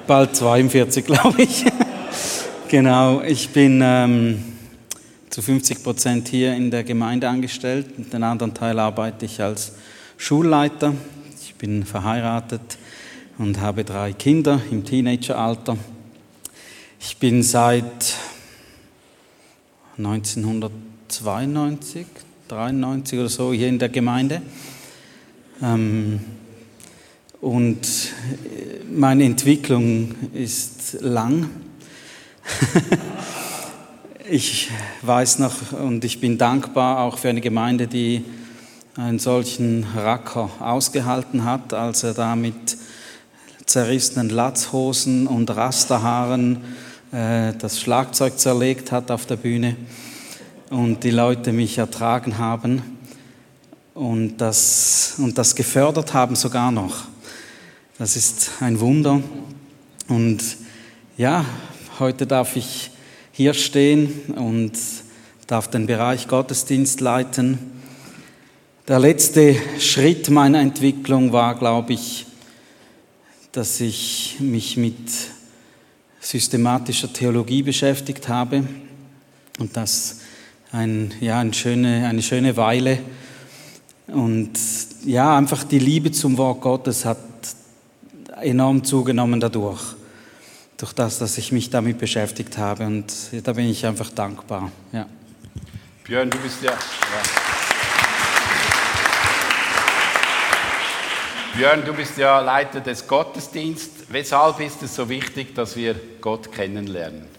bald 0.07 0.35
42 0.35 1.05
glaube 1.05 1.43
ich. 1.43 1.65
genau, 2.67 3.21
ich 3.21 3.49
bin 3.49 3.79
ähm, 3.83 4.43
zu 5.29 5.43
50 5.43 5.83
Prozent 5.83 6.29
hier 6.29 6.55
in 6.55 6.71
der 6.71 6.83
Gemeinde 6.83 7.29
angestellt. 7.29 7.85
Den 8.11 8.23
anderen 8.23 8.55
Teil 8.55 8.79
arbeite 8.79 9.25
ich 9.25 9.39
als 9.39 9.73
Schulleiter. 10.17 10.95
Ich 11.43 11.53
bin 11.53 11.85
verheiratet 11.85 12.79
und 13.37 13.61
habe 13.61 13.83
drei 13.83 14.13
Kinder 14.13 14.59
im 14.71 14.83
Teenageralter. 14.83 15.77
Ich 16.99 17.17
bin 17.17 17.43
seit 17.43 18.15
1992, 21.09 22.05
93 22.47 23.19
oder 23.19 23.29
so 23.29 23.51
hier 23.51 23.67
in 23.67 23.79
der 23.79 23.89
Gemeinde. 23.89 24.41
Ähm, 25.61 26.19
und 27.41 27.79
meine 28.91 29.23
Entwicklung 29.23 30.13
ist 30.33 30.97
lang. 31.01 31.49
ich 34.29 34.69
weiß 35.01 35.39
noch 35.39 35.71
und 35.71 36.05
ich 36.05 36.21
bin 36.21 36.37
dankbar 36.37 36.99
auch 36.99 37.17
für 37.17 37.29
eine 37.29 37.41
Gemeinde, 37.41 37.87
die 37.87 38.23
einen 38.95 39.17
solchen 39.17 39.85
Racker 39.95 40.49
ausgehalten 40.59 41.43
hat, 41.43 41.73
als 41.73 42.03
er 42.03 42.13
da 42.13 42.35
mit 42.35 42.77
zerrissenen 43.65 44.29
Latzhosen 44.29 45.25
und 45.25 45.49
Rasterhaaren 45.49 46.57
äh, 47.11 47.53
das 47.57 47.79
Schlagzeug 47.79 48.37
zerlegt 48.37 48.91
hat 48.91 49.09
auf 49.09 49.25
der 49.25 49.37
Bühne 49.37 49.75
und 50.69 51.03
die 51.03 51.11
Leute 51.11 51.51
mich 51.51 51.77
ertragen 51.77 52.37
haben 52.37 52.81
und 53.93 54.37
das, 54.37 55.15
und 55.17 55.37
das 55.37 55.55
gefördert 55.55 56.13
haben 56.13 56.35
sogar 56.35 56.71
noch. 56.71 57.05
Das 57.97 58.15
ist 58.15 58.51
ein 58.61 58.79
Wunder. 58.79 59.21
Und 60.07 60.41
ja, 61.17 61.43
heute 61.99 62.25
darf 62.25 62.55
ich 62.55 62.91
hier 63.31 63.53
stehen 63.53 64.33
und 64.35 64.73
darf 65.47 65.69
den 65.69 65.85
Bereich 65.85 66.27
Gottesdienst 66.27 67.01
leiten. 67.01 67.57
Der 68.87 68.99
letzte 68.99 69.55
Schritt 69.79 70.29
meiner 70.29 70.59
Entwicklung 70.59 71.31
war, 71.31 71.55
glaube 71.55 71.93
ich, 71.93 72.25
dass 73.51 73.81
ich 73.81 74.37
mich 74.39 74.77
mit 74.77 74.95
systematischer 76.19 77.11
Theologie 77.11 77.63
beschäftigt 77.63 78.27
habe 78.27 78.63
und 79.57 79.75
das 79.75 80.18
ein, 80.71 81.13
ja, 81.19 81.39
eine, 81.39 81.53
schöne, 81.53 82.07
eine 82.07 82.21
schöne 82.21 82.55
Weile. 82.57 82.99
Und 84.07 84.51
ja, 85.05 85.37
einfach 85.37 85.63
die 85.63 85.79
Liebe 85.79 86.11
zum 86.11 86.37
Wort 86.37 86.61
Gottes 86.61 87.05
hat 87.05 87.17
enorm 88.41 88.83
zugenommen 88.83 89.39
dadurch, 89.39 89.81
durch 90.77 90.93
das, 90.93 91.19
dass 91.19 91.37
ich 91.37 91.51
mich 91.51 91.69
damit 91.69 91.97
beschäftigt 91.97 92.57
habe. 92.57 92.85
Und 92.85 93.13
da 93.43 93.53
bin 93.53 93.69
ich 93.69 93.85
einfach 93.85 94.09
dankbar. 94.09 94.71
Ja. 94.91 95.05
Björn, 96.03 96.29
du 96.29 96.37
bist 96.39 96.63
ja. 96.63 96.71
ja. 96.71 96.77
Björn, 101.55 101.83
du 101.85 101.93
bist 101.93 102.17
ja 102.17 102.39
Leiter 102.39 102.79
des 102.79 103.05
Gottesdienstes. 103.05 104.05
Weshalb 104.09 104.59
ist 104.59 104.81
es 104.81 104.95
so 104.95 105.09
wichtig, 105.09 105.53
dass 105.53 105.75
wir 105.75 105.95
Gott 106.21 106.51
kennenlernen? 106.51 107.38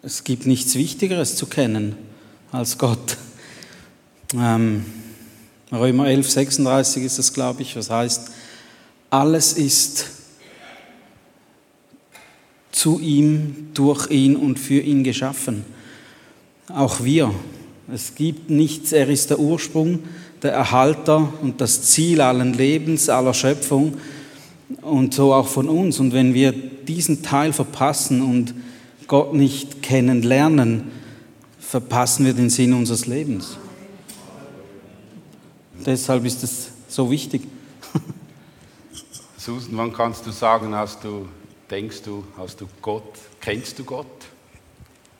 Es 0.00 0.22
gibt 0.22 0.46
nichts 0.46 0.76
Wichtigeres 0.76 1.34
zu 1.34 1.46
kennen 1.46 1.96
als 2.52 2.78
Gott. 2.78 3.16
Ähm, 4.32 4.84
Römer 5.72 6.06
11, 6.06 6.30
36 6.30 7.02
ist 7.02 7.18
es, 7.18 7.32
glaube 7.32 7.62
ich, 7.62 7.74
was 7.74 7.90
heißt, 7.90 8.30
alles 9.10 9.54
ist 9.54 10.06
zu 12.70 13.00
ihm, 13.00 13.70
durch 13.74 14.08
ihn 14.08 14.36
und 14.36 14.60
für 14.60 14.80
ihn 14.80 15.02
geschaffen. 15.02 15.64
Auch 16.68 17.02
wir. 17.02 17.34
Es 17.92 18.14
gibt 18.14 18.50
nichts, 18.50 18.92
er 18.92 19.08
ist 19.08 19.30
der 19.30 19.40
Ursprung, 19.40 20.04
der 20.42 20.52
Erhalter 20.52 21.32
und 21.42 21.60
das 21.60 21.82
Ziel 21.82 22.20
allen 22.20 22.54
Lebens, 22.54 23.08
aller 23.08 23.34
Schöpfung 23.34 23.94
und 24.80 25.12
so 25.12 25.34
auch 25.34 25.48
von 25.48 25.68
uns. 25.68 25.98
Und 25.98 26.12
wenn 26.12 26.34
wir 26.34 26.52
diesen 26.52 27.24
Teil 27.24 27.52
verpassen 27.52 28.22
und 28.22 28.54
Gott 29.08 29.32
nicht 29.32 29.82
kennenlernen, 29.82 30.92
verpassen 31.58 32.26
wir 32.26 32.34
den 32.34 32.50
Sinn 32.50 32.74
unseres 32.74 33.06
Lebens. 33.06 33.56
Deshalb 35.84 36.26
ist 36.26 36.44
es 36.44 36.68
so 36.88 37.10
wichtig. 37.10 37.42
Susan, 39.38 39.76
wann 39.78 39.92
kannst 39.94 40.26
du 40.26 40.30
sagen, 40.30 40.74
hast 40.74 41.02
du, 41.02 41.26
denkst 41.70 42.02
du, 42.02 42.22
hast 42.36 42.60
du 42.60 42.66
Gott, 42.82 43.14
kennst 43.40 43.78
du 43.78 43.84
Gott? 43.84 44.06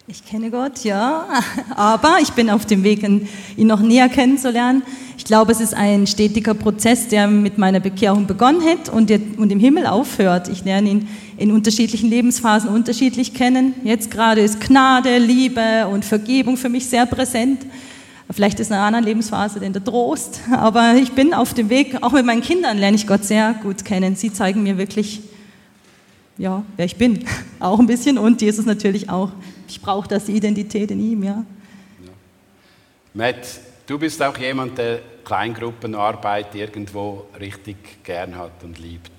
Ich 0.07 0.25
kenne 0.25 0.51
Gott, 0.51 0.85
ja, 0.85 1.27
aber 1.75 2.19
ich 2.21 2.33
bin 2.33 2.51
auf 2.51 2.67
dem 2.67 2.83
Weg, 2.83 3.03
ihn 3.03 3.67
noch 3.67 3.81
näher 3.81 4.11
kennenzulernen. 4.11 4.83
Ich 5.29 5.31
glaube, 5.31 5.53
es 5.53 5.61
ist 5.61 5.75
ein 5.75 6.07
stetiger 6.07 6.55
Prozess, 6.55 7.09
der 7.09 7.29
mit 7.29 7.59
meiner 7.59 7.81
Bekehrung 7.81 8.27
begonnen 8.27 8.63
hat 8.65 8.89
und, 8.89 9.11
im 9.11 9.61
Himmel 9.61 9.85
aufhört. 9.85 10.49
Ich 10.49 10.65
lerne 10.65 10.89
ihn 10.89 11.09
in 11.37 11.53
unterschiedlichen 11.53 12.09
Lebensphasen 12.09 12.71
unterschiedlich 12.71 13.35
kennen. 13.35 13.75
Jetzt 13.85 14.11
gerade 14.11 14.41
ist 14.41 14.59
Gnade, 14.59 15.19
Liebe 15.19 15.87
und 15.93 16.07
Vergebung 16.07 16.57
für 16.57 16.71
mich 16.71 16.87
sehr 16.87 17.05
präsent. 17.05 17.67
Vielleicht 18.31 18.59
ist 18.59 18.69
in 18.69 18.77
einer 18.77 18.85
anderen 18.85 19.05
Lebensphase 19.05 19.61
denn 19.61 19.75
der 19.75 19.85
Trost, 19.85 20.41
aber 20.51 20.95
ich 20.95 21.13
bin 21.13 21.35
auf 21.35 21.53
dem 21.53 21.69
Weg, 21.69 22.03
auch 22.03 22.13
mit 22.13 22.25
meinen 22.25 22.41
Kindern 22.41 22.79
lerne 22.79 22.97
ich 22.97 23.07
Gott 23.07 23.25
sehr 23.25 23.53
gut 23.63 23.85
kennen. 23.85 24.17
Sie 24.17 24.33
zeigen 24.33 24.63
mir 24.63 24.79
wirklich, 24.79 25.21
ja, 26.39 26.63
wer 26.79 26.87
ich 26.87 26.97
bin, 26.97 27.27
auch 27.61 27.79
ein 27.79 27.87
bisschen 27.87 28.17
und 28.17 28.41
Jesus 28.41 28.65
natürlich 28.65 29.11
auch. 29.11 29.33
Ich 29.69 29.83
brauche 29.83 30.09
das, 30.09 30.25
die 30.25 30.33
Identität 30.33 30.91
in 30.91 31.01
ihm, 31.01 31.23
ja. 31.23 31.45
ja. 32.03 32.13
Matt, 33.13 33.68
du 33.89 33.99
bist 33.99 34.23
auch 34.23 34.37
jemand, 34.39 34.79
der 34.79 35.01
Kleingruppenarbeit 35.25 36.55
irgendwo 36.55 37.27
richtig 37.41 38.05
gern 38.05 38.37
hat 38.37 38.63
und 38.63 38.79
liebt. 38.79 39.11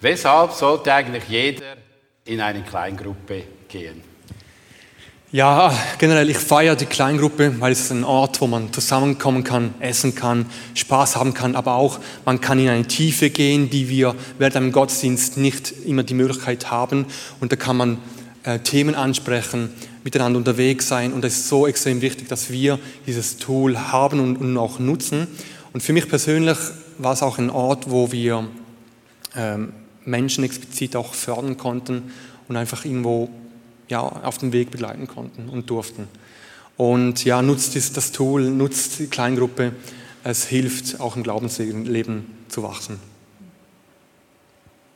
Weshalb 0.00 0.52
sollte 0.52 0.94
eigentlich 0.94 1.24
jeder 1.28 1.76
in 2.24 2.40
eine 2.40 2.62
Kleingruppe 2.62 3.42
gehen? 3.68 4.02
Ja, 5.30 5.76
generell, 5.98 6.30
ich 6.30 6.38
feiere 6.38 6.74
die 6.74 6.86
Kleingruppe, 6.86 7.60
weil 7.60 7.72
es 7.72 7.80
ist 7.80 7.90
ein 7.90 8.04
Ort, 8.04 8.40
wo 8.40 8.46
man 8.46 8.72
zusammenkommen 8.72 9.44
kann, 9.44 9.74
essen 9.78 10.14
kann, 10.14 10.46
Spaß 10.74 11.16
haben 11.16 11.34
kann, 11.34 11.54
aber 11.54 11.74
auch 11.74 11.98
man 12.24 12.40
kann 12.40 12.58
in 12.58 12.68
eine 12.68 12.86
Tiefe 12.86 13.28
gehen, 13.28 13.68
die 13.68 13.90
wir 13.90 14.14
während 14.38 14.56
einem 14.56 14.72
Gottesdienst 14.72 15.36
nicht 15.36 15.74
immer 15.84 16.02
die 16.02 16.14
Möglichkeit 16.14 16.70
haben. 16.70 17.04
Und 17.40 17.52
da 17.52 17.56
kann 17.56 17.76
man 17.76 17.98
äh, 18.44 18.60
Themen 18.60 18.94
ansprechen, 18.94 19.70
miteinander 20.08 20.38
unterwegs 20.38 20.88
sein. 20.88 21.12
Und 21.12 21.22
es 21.22 21.34
ist 21.34 21.48
so 21.48 21.66
extrem 21.66 22.00
wichtig, 22.00 22.28
dass 22.28 22.50
wir 22.50 22.78
dieses 23.06 23.36
Tool 23.36 23.78
haben 23.78 24.20
und, 24.20 24.38
und 24.38 24.56
auch 24.56 24.78
nutzen. 24.78 25.26
Und 25.74 25.82
für 25.82 25.92
mich 25.92 26.08
persönlich 26.08 26.56
war 26.96 27.12
es 27.12 27.22
auch 27.22 27.36
ein 27.36 27.50
Ort, 27.50 27.90
wo 27.90 28.10
wir 28.10 28.48
ähm, 29.36 29.74
Menschen 30.06 30.44
explizit 30.44 30.96
auch 30.96 31.12
fördern 31.12 31.58
konnten 31.58 32.10
und 32.48 32.56
einfach 32.56 32.86
irgendwo 32.86 33.28
ja, 33.90 34.00
auf 34.00 34.38
den 34.38 34.54
Weg 34.54 34.70
begleiten 34.70 35.06
konnten 35.06 35.50
und 35.50 35.68
durften. 35.68 36.08
Und 36.78 37.26
ja, 37.26 37.42
nutzt 37.42 37.76
das 37.76 38.10
Tool, 38.10 38.48
nutzt 38.48 39.00
die 39.00 39.08
Kleingruppe. 39.08 39.72
Es 40.24 40.46
hilft 40.46 41.00
auch 41.00 41.16
im 41.16 41.22
Glaubensleben 41.22 42.24
zu 42.48 42.62
wachsen. 42.62 42.98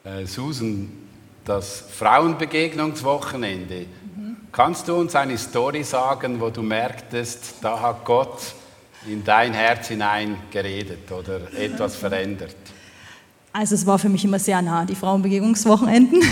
Äh, 0.05 0.25
Susan, 0.25 0.91
das 1.45 1.85
Frauenbegegnungswochenende. 1.99 3.85
Kannst 4.53 4.87
du 4.87 4.97
uns 4.97 5.15
eine 5.15 5.39
Story 5.39 5.83
sagen, 5.83 6.39
wo 6.39 6.51
du 6.51 6.61
merktest, 6.61 7.55
da 7.63 7.81
hat 7.81 8.05
Gott 8.05 8.53
in 9.07 9.25
dein 9.25 9.55
Herz 9.55 9.89
hinein 9.89 10.37
geredet 10.51 11.11
oder 11.11 11.41
etwas 11.59 11.97
verändert? 11.97 12.55
Also 13.55 13.75
es 13.75 13.87
war 13.87 13.99
für 13.99 14.11
mich 14.11 14.27
immer 14.27 14.39
sehr 14.39 14.61
nah, 14.61 14.85
die 14.85 14.95
Frauenbegegnungswochenenden. 14.95 16.23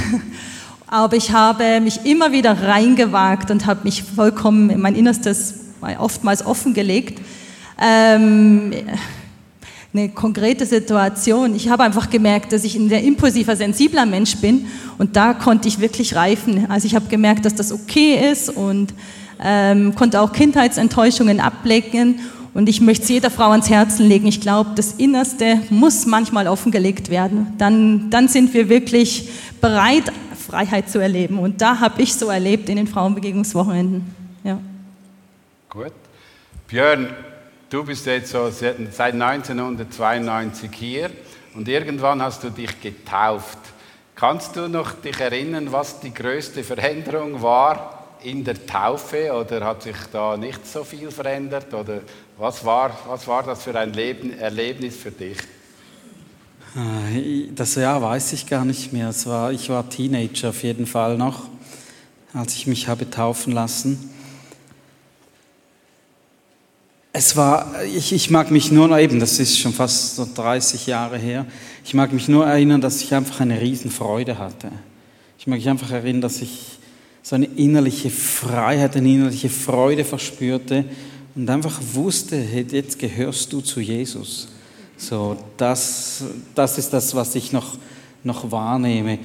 Aber 0.87 1.17
ich 1.17 1.33
habe 1.33 1.81
mich 1.81 2.05
immer 2.05 2.31
wieder 2.31 2.61
reingewagt 2.61 3.51
und 3.51 3.65
habe 3.65 3.85
mich 3.85 4.03
vollkommen 4.03 4.69
in 4.69 4.83
mein 4.83 4.97
Innerstes 4.97 5.55
oftmals 5.99 6.45
offengelegt. 6.45 7.23
Ähm, 7.81 8.75
eine 9.93 10.09
konkrete 10.09 10.67
Situation. 10.67 11.55
Ich 11.55 11.69
habe 11.69 11.83
einfach 11.83 12.11
gemerkt, 12.11 12.53
dass 12.53 12.65
ich 12.65 12.77
ein 12.77 12.89
sehr 12.89 13.03
impulsiver, 13.03 13.57
sensibler 13.57 14.07
Mensch 14.07 14.37
bin 14.37 14.67
und 14.99 15.17
da 15.17 15.35
konnte 15.35 15.69
ich 15.69 15.81
wirklich 15.81 16.15
reifen. 16.15 16.71
Also 16.71 16.87
ich 16.87 16.95
habe 16.95 17.07
gemerkt, 17.09 17.45
dass 17.45 17.55
das 17.55 17.73
okay 17.73 18.31
ist 18.31 18.51
und 18.51 18.95
ähm, 19.43 19.95
konnte 19.95 20.21
auch 20.21 20.33
Kindheitsenttäuschungen 20.33 21.41
ablecken 21.41 22.21
und 22.53 22.69
ich 22.69 22.81
möchte 22.81 23.05
es 23.05 23.09
jeder 23.09 23.31
Frau 23.31 23.51
ans 23.51 23.71
Herzen 23.71 24.07
legen. 24.07 24.27
Ich 24.27 24.41
glaube, 24.41 24.71
das 24.75 24.93
Innerste 24.95 25.61
muss 25.71 26.07
manchmal 26.07 26.49
offengelegt 26.49 27.11
werden. 27.11 27.55
Dann, 27.59 28.11
dann 28.11 28.29
sind 28.29 28.53
wir 28.55 28.69
wirklich 28.69 29.29
bereit, 29.61 30.13
Freiheit 30.37 30.91
zu 30.91 30.99
erleben. 30.99 31.39
Und 31.39 31.61
da 31.61 31.79
habe 31.79 32.03
ich 32.03 32.15
so 32.15 32.29
erlebt 32.29 32.69
in 32.69 32.77
den 32.77 32.89
Frauenbegegnungswochenenden. 32.89 34.05
Ja. 34.43 34.59
Gut. 35.69 35.93
Björn, 36.67 37.09
du 37.71 37.85
bist 37.85 38.05
jetzt 38.07 38.33
so 38.33 38.51
seit 38.51 39.15
1992 39.15 40.71
hier 40.75 41.11
und 41.55 41.69
irgendwann 41.69 42.21
hast 42.21 42.43
du 42.43 42.51
dich 42.51 42.81
getauft. 42.81 43.59
Kannst 44.15 44.57
du 44.57 44.69
noch 44.69 44.93
dich 44.93 45.19
erinnern, 45.19 45.73
was 45.73 46.01
die 46.01 46.13
größte 46.13 46.63
Veränderung 46.63 47.41
war 47.41 48.09
in 48.23 48.45
der 48.45 48.67
Taufe 48.67 49.33
oder 49.33 49.65
hat 49.65 49.83
sich 49.83 49.97
da 50.13 50.37
nicht 50.37 50.67
so 50.67 50.85
viel 50.85 51.11
verändert 51.11 51.73
oder 51.73 52.01
was 52.37 52.63
war, 52.65 52.91
was 53.07 53.27
war 53.27 53.43
das 53.45 53.63
für 53.63 53.79
ein 53.79 53.93
Leben, 53.95 54.39
Erlebnis 54.39 54.97
für 54.97 55.11
dich? 55.11 55.39
Äh, 56.77 57.49
das 57.55 57.77
Jahr 57.77 58.03
weiß 58.03 58.35
ich 58.35 58.47
gar 58.47 58.65
nicht 58.65 58.93
mehr. 58.93 59.09
Es 59.09 59.27
war, 59.27 59.53
ich 59.53 59.71
war 59.71 59.89
Teenager 59.89 60.51
auf 60.51 60.63
jeden 60.63 60.87
Fall 60.87 61.17
noch, 61.17 61.49
als 62.35 62.55
ich 62.57 62.67
mich 62.67 62.89
habe 62.89 63.09
taufen 63.09 63.55
lassen. 63.55 64.11
Es 67.13 67.37
war, 67.37 67.83
ich, 67.85 68.13
ich 68.13 68.31
mag 68.31 68.53
mich 68.53 68.71
nur 68.71 68.87
noch 68.87 68.99
eben, 68.99 69.19
das 69.19 69.41
ist 69.41 69.59
schon 69.59 69.73
fast 69.73 70.15
so 70.15 70.29
30 70.33 70.87
Jahre 70.87 71.19
her, 71.19 71.45
ich 71.85 71.93
mag 71.93 72.13
mich 72.13 72.29
nur 72.29 72.47
erinnern, 72.47 72.81
dass 72.81 73.03
ich 73.03 73.13
einfach 73.15 73.41
eine 73.41 73.61
Riesenfreude 73.61 74.39
hatte. 74.39 74.71
Ich 75.37 75.47
mag 75.49 75.59
mich 75.59 75.69
einfach 75.69 75.91
erinnern, 75.91 76.21
dass 76.21 76.41
ich 76.41 76.79
so 77.23 77.35
eine 77.35 77.47
innerliche 77.47 78.11
Freiheit, 78.11 78.97
eine 78.97 79.09
innerliche 79.09 79.49
Freude 79.49 80.05
verspürte 80.05 80.85
und 81.35 81.51
einfach 81.51 81.81
wusste, 81.95 82.37
hey, 82.37 82.65
jetzt 82.71 82.99
gehörst 82.99 83.53
du 83.53 83.61
zu 83.61 83.81
Jesus. 83.81 84.49
So, 84.97 85.37
das, 85.57 86.23
das 86.55 86.79
ist 86.79 86.93
das, 86.93 87.15
was 87.15 87.35
ich 87.35 87.53
noch, 87.53 87.77
noch 88.23 88.53
wahrnehme. 88.53 89.19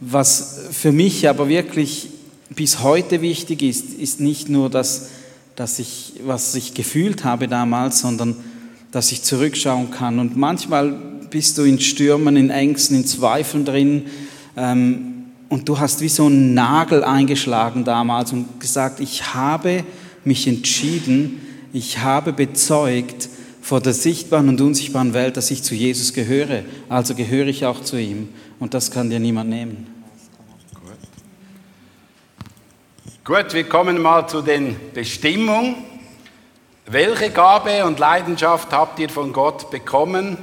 Was 0.00 0.60
für 0.70 0.92
mich 0.92 1.28
aber 1.28 1.48
wirklich 1.48 2.08
bis 2.50 2.80
heute 2.82 3.20
wichtig 3.20 3.62
ist, 3.62 3.94
ist 3.94 4.20
nicht 4.20 4.48
nur 4.48 4.70
das, 4.70 5.08
dass 5.56 5.78
ich, 5.78 6.14
was 6.24 6.54
ich 6.54 6.74
gefühlt 6.74 7.24
habe 7.24 7.48
damals, 7.48 8.00
sondern 8.00 8.36
dass 8.90 9.12
ich 9.12 9.22
zurückschauen 9.22 9.90
kann. 9.90 10.18
Und 10.18 10.36
manchmal 10.36 10.92
bist 11.30 11.58
du 11.58 11.62
in 11.62 11.80
Stürmen, 11.80 12.36
in 12.36 12.50
Ängsten, 12.50 12.96
in 12.96 13.06
Zweifeln 13.06 13.64
drin. 13.64 14.06
Ähm, 14.56 15.24
und 15.48 15.68
du 15.68 15.78
hast 15.78 16.00
wie 16.00 16.08
so 16.08 16.26
einen 16.26 16.54
Nagel 16.54 17.04
eingeschlagen 17.04 17.84
damals 17.84 18.32
und 18.32 18.60
gesagt, 18.60 19.00
ich 19.00 19.34
habe 19.34 19.84
mich 20.24 20.46
entschieden, 20.46 21.40
ich 21.72 21.98
habe 21.98 22.32
bezeugt 22.32 23.28
vor 23.60 23.80
der 23.80 23.92
sichtbaren 23.92 24.48
und 24.48 24.60
unsichtbaren 24.60 25.14
Welt, 25.14 25.36
dass 25.36 25.50
ich 25.50 25.62
zu 25.62 25.74
Jesus 25.74 26.12
gehöre. 26.12 26.62
Also 26.88 27.14
gehöre 27.14 27.46
ich 27.46 27.64
auch 27.64 27.82
zu 27.82 27.96
ihm. 27.96 28.28
Und 28.58 28.74
das 28.74 28.90
kann 28.90 29.10
dir 29.10 29.20
niemand 29.20 29.50
nehmen. 29.50 29.91
Gut, 33.24 33.54
wir 33.54 33.62
kommen 33.68 34.02
mal 34.02 34.26
zu 34.26 34.42
den 34.42 34.74
Bestimmungen. 34.92 35.76
Welche 36.86 37.30
Gabe 37.30 37.84
und 37.84 38.00
Leidenschaft 38.00 38.72
habt 38.72 38.98
ihr 38.98 39.08
von 39.08 39.32
Gott 39.32 39.70
bekommen? 39.70 40.36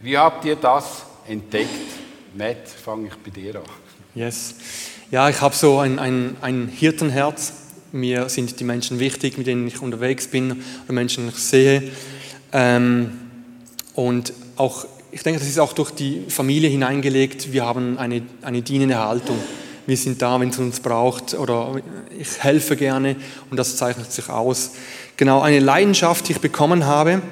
Wie 0.00 0.18
habt 0.18 0.44
ihr 0.44 0.56
das 0.56 1.04
entdeckt? 1.28 1.68
Matt, 2.36 2.68
fange 2.68 3.06
ich 3.06 3.14
bei 3.14 3.30
dir 3.30 3.54
an. 3.54 3.62
Yes. 4.16 4.56
Ja, 5.12 5.28
ich 5.28 5.40
habe 5.40 5.54
so 5.54 5.78
ein, 5.78 6.00
ein, 6.00 6.36
ein 6.40 6.66
Hirtenherz. 6.66 7.52
Mir 7.92 8.28
sind 8.28 8.58
die 8.58 8.64
Menschen 8.64 8.98
wichtig, 8.98 9.38
mit 9.38 9.46
denen 9.46 9.68
ich 9.68 9.80
unterwegs 9.80 10.26
bin, 10.26 10.64
oder 10.84 10.94
Menschen, 10.94 11.28
die 11.28 11.32
ich 11.32 11.38
sehe. 11.38 11.92
Ähm, 12.52 13.20
und 13.94 14.32
auch, 14.56 14.84
ich 15.12 15.22
denke, 15.22 15.38
das 15.38 15.48
ist 15.48 15.60
auch 15.60 15.74
durch 15.74 15.92
die 15.92 16.24
Familie 16.28 16.70
hineingelegt. 16.70 17.52
Wir 17.52 17.64
haben 17.64 17.98
eine, 17.98 18.22
eine 18.42 18.62
dienende 18.62 18.98
Haltung 18.98 19.38
wir 19.86 19.96
sind 19.96 20.20
da, 20.20 20.38
wenn 20.40 20.48
es 20.48 20.58
uns 20.58 20.80
braucht 20.80 21.34
oder 21.34 21.76
ich 22.18 22.42
helfe 22.42 22.76
gerne 22.76 23.16
und 23.50 23.56
das 23.56 23.76
zeichnet 23.76 24.12
sich 24.12 24.28
aus. 24.28 24.72
Genau, 25.16 25.40
eine 25.40 25.60
Leidenschaft, 25.60 26.28
die 26.28 26.32
ich 26.32 26.40
bekommen 26.40 26.86
habe, 26.86 27.22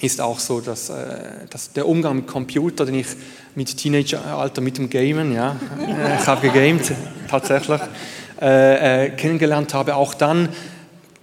ist 0.00 0.20
auch 0.20 0.38
so, 0.38 0.60
dass, 0.60 0.90
äh, 0.90 1.46
dass 1.50 1.72
der 1.72 1.86
Umgang 1.86 2.16
mit 2.16 2.26
Computer, 2.26 2.84
den 2.84 2.96
ich 2.96 3.08
mit 3.54 3.76
Teenageralter 3.76 4.60
mit 4.60 4.78
dem 4.78 4.90
Gamen, 4.90 5.34
ja, 5.34 5.56
äh, 5.80 6.20
ich 6.20 6.26
habe 6.26 6.48
gegamed 6.48 6.92
tatsächlich, 7.28 7.80
äh, 8.40 9.06
äh, 9.06 9.10
kennengelernt 9.10 9.74
habe, 9.74 9.94
auch 9.94 10.14
dann 10.14 10.48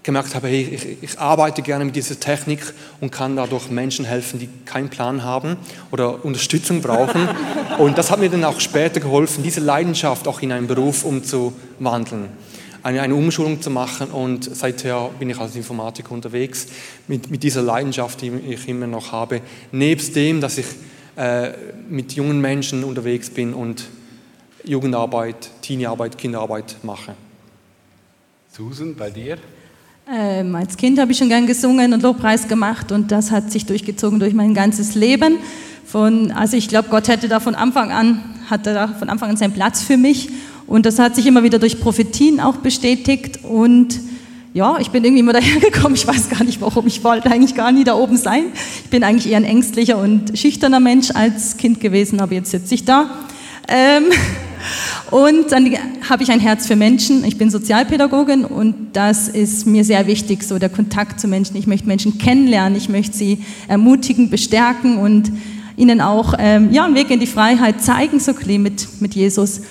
gemerkt 0.09 0.33
habe, 0.33 0.47
hey, 0.47 0.63
ich, 0.63 1.03
ich, 1.03 1.19
arbeite 1.19 1.61
gerne 1.61 1.85
mit 1.85 1.95
dieser 1.95 2.19
Technik 2.19 2.61
und 2.99 3.11
kann 3.11 3.35
dadurch 3.35 3.69
Menschen 3.69 4.05
helfen, 4.05 4.39
die 4.39 4.49
keinen 4.65 4.89
Plan 4.89 5.23
haben 5.23 5.55
oder 5.91 6.25
Unterstützung 6.25 6.81
brauchen. 6.81 7.29
Und 7.77 7.95
das 7.97 8.09
hat 8.09 8.19
mir 8.19 8.29
dann 8.29 8.43
auch 8.43 8.59
später 8.59 8.99
geholfen, 8.99 9.43
diese 9.43 9.59
Leidenschaft 9.59 10.27
auch 10.27 10.41
in 10.41 10.51
einen 10.51 10.65
Beruf 10.65 11.05
umzuwandeln, 11.05 12.29
eine, 12.81 13.01
eine 13.01 13.13
Umschulung 13.13 13.61
zu 13.61 13.69
machen. 13.69 14.07
Und 14.07 14.43
seither 14.55 15.11
bin 15.19 15.29
ich 15.29 15.37
als 15.37 15.55
Informatiker 15.55 16.11
unterwegs 16.11 16.65
mit, 17.07 17.29
mit 17.29 17.43
dieser 17.43 17.61
Leidenschaft, 17.61 18.21
die 18.21 18.31
ich 18.49 18.67
immer 18.67 18.87
noch 18.87 19.11
habe. 19.11 19.41
Nebst 19.71 20.15
dem, 20.15 20.41
dass 20.41 20.57
ich 20.57 20.65
äh, 21.17 21.51
mit 21.87 22.13
jungen 22.13 22.41
Menschen 22.41 22.83
unterwegs 22.83 23.29
bin 23.29 23.53
und 23.53 23.85
Jugendarbeit, 24.63 25.51
Teeniearbeit, 25.61 26.17
Kinderarbeit 26.17 26.77
mache. 26.81 27.13
Susan, 28.51 28.95
bei 28.95 29.11
dir? 29.11 29.37
Ähm, 30.11 30.55
als 30.55 30.75
Kind 30.75 30.97
habe 30.97 31.11
ich 31.11 31.19
schon 31.19 31.29
gern 31.29 31.45
gesungen 31.45 31.93
und 31.93 32.01
Lobpreis 32.01 32.47
gemacht 32.47 32.91
und 32.91 33.11
das 33.11 33.29
hat 33.29 33.51
sich 33.51 33.67
durchgezogen 33.67 34.19
durch 34.19 34.33
mein 34.33 34.55
ganzes 34.55 34.95
Leben. 34.95 35.37
Von, 35.85 36.31
also 36.31 36.57
ich 36.57 36.67
glaube, 36.67 36.89
Gott 36.89 37.07
hätte 37.07 37.27
da 37.27 37.39
von 37.39 37.53
Anfang 37.53 37.91
an, 37.91 38.19
hatte 38.49 38.73
da 38.73 38.87
von 38.87 39.07
Anfang 39.07 39.29
an 39.29 39.37
seinen 39.37 39.53
Platz 39.53 39.83
für 39.83 39.97
mich 39.97 40.29
und 40.65 40.87
das 40.87 40.97
hat 40.97 41.15
sich 41.15 41.27
immer 41.27 41.43
wieder 41.43 41.59
durch 41.59 41.79
Prophetien 41.79 42.39
auch 42.39 42.55
bestätigt 42.55 43.41
und 43.43 43.99
ja, 44.55 44.79
ich 44.79 44.89
bin 44.89 45.03
irgendwie 45.03 45.19
immer 45.19 45.33
dahergekommen. 45.39 45.93
Ich 45.93 46.07
weiß 46.07 46.31
gar 46.31 46.43
nicht 46.43 46.59
warum. 46.59 46.87
Ich 46.87 47.03
wollte 47.03 47.29
eigentlich 47.29 47.53
gar 47.53 47.71
nie 47.71 47.83
da 47.83 47.93
oben 47.93 48.17
sein. 48.17 48.45
Ich 48.83 48.89
bin 48.89 49.03
eigentlich 49.03 49.31
eher 49.31 49.37
ein 49.37 49.43
ängstlicher 49.43 49.99
und 49.99 50.35
schüchterner 50.39 50.79
Mensch 50.79 51.11
als 51.11 51.55
Kind 51.57 51.79
gewesen, 51.79 52.19
aber 52.19 52.33
jetzt 52.33 52.49
sitze 52.49 52.73
ich 52.73 52.83
da. 52.83 53.11
Ähm, 53.67 54.05
und 55.11 55.51
dann 55.51 55.67
habe 56.09 56.23
ich 56.23 56.31
ein 56.31 56.39
Herz 56.39 56.67
für 56.67 56.75
Menschen. 56.75 57.23
Ich 57.23 57.37
bin 57.37 57.49
Sozialpädagogin 57.49 58.45
und 58.45 58.75
das 58.93 59.27
ist 59.27 59.65
mir 59.65 59.83
sehr 59.83 60.07
wichtig, 60.07 60.43
so 60.43 60.59
der 60.59 60.69
Kontakt 60.69 61.19
zu 61.19 61.27
Menschen. 61.27 61.55
Ich 61.55 61.67
möchte 61.67 61.87
Menschen 61.87 62.17
kennenlernen, 62.17 62.77
ich 62.77 62.89
möchte 62.89 63.17
sie 63.17 63.39
ermutigen, 63.67 64.29
bestärken 64.29 64.97
und 64.97 65.31
ihnen 65.77 66.01
auch 66.01 66.33
ähm, 66.37 66.71
ja, 66.71 66.85
einen 66.85 66.95
Weg 66.95 67.09
in 67.09 67.19
die 67.19 67.27
Freiheit 67.27 67.81
zeigen, 67.81 68.19
so 68.19 68.33
mit, 68.33 69.01
mit 69.01 69.15
Jesus. 69.15 69.61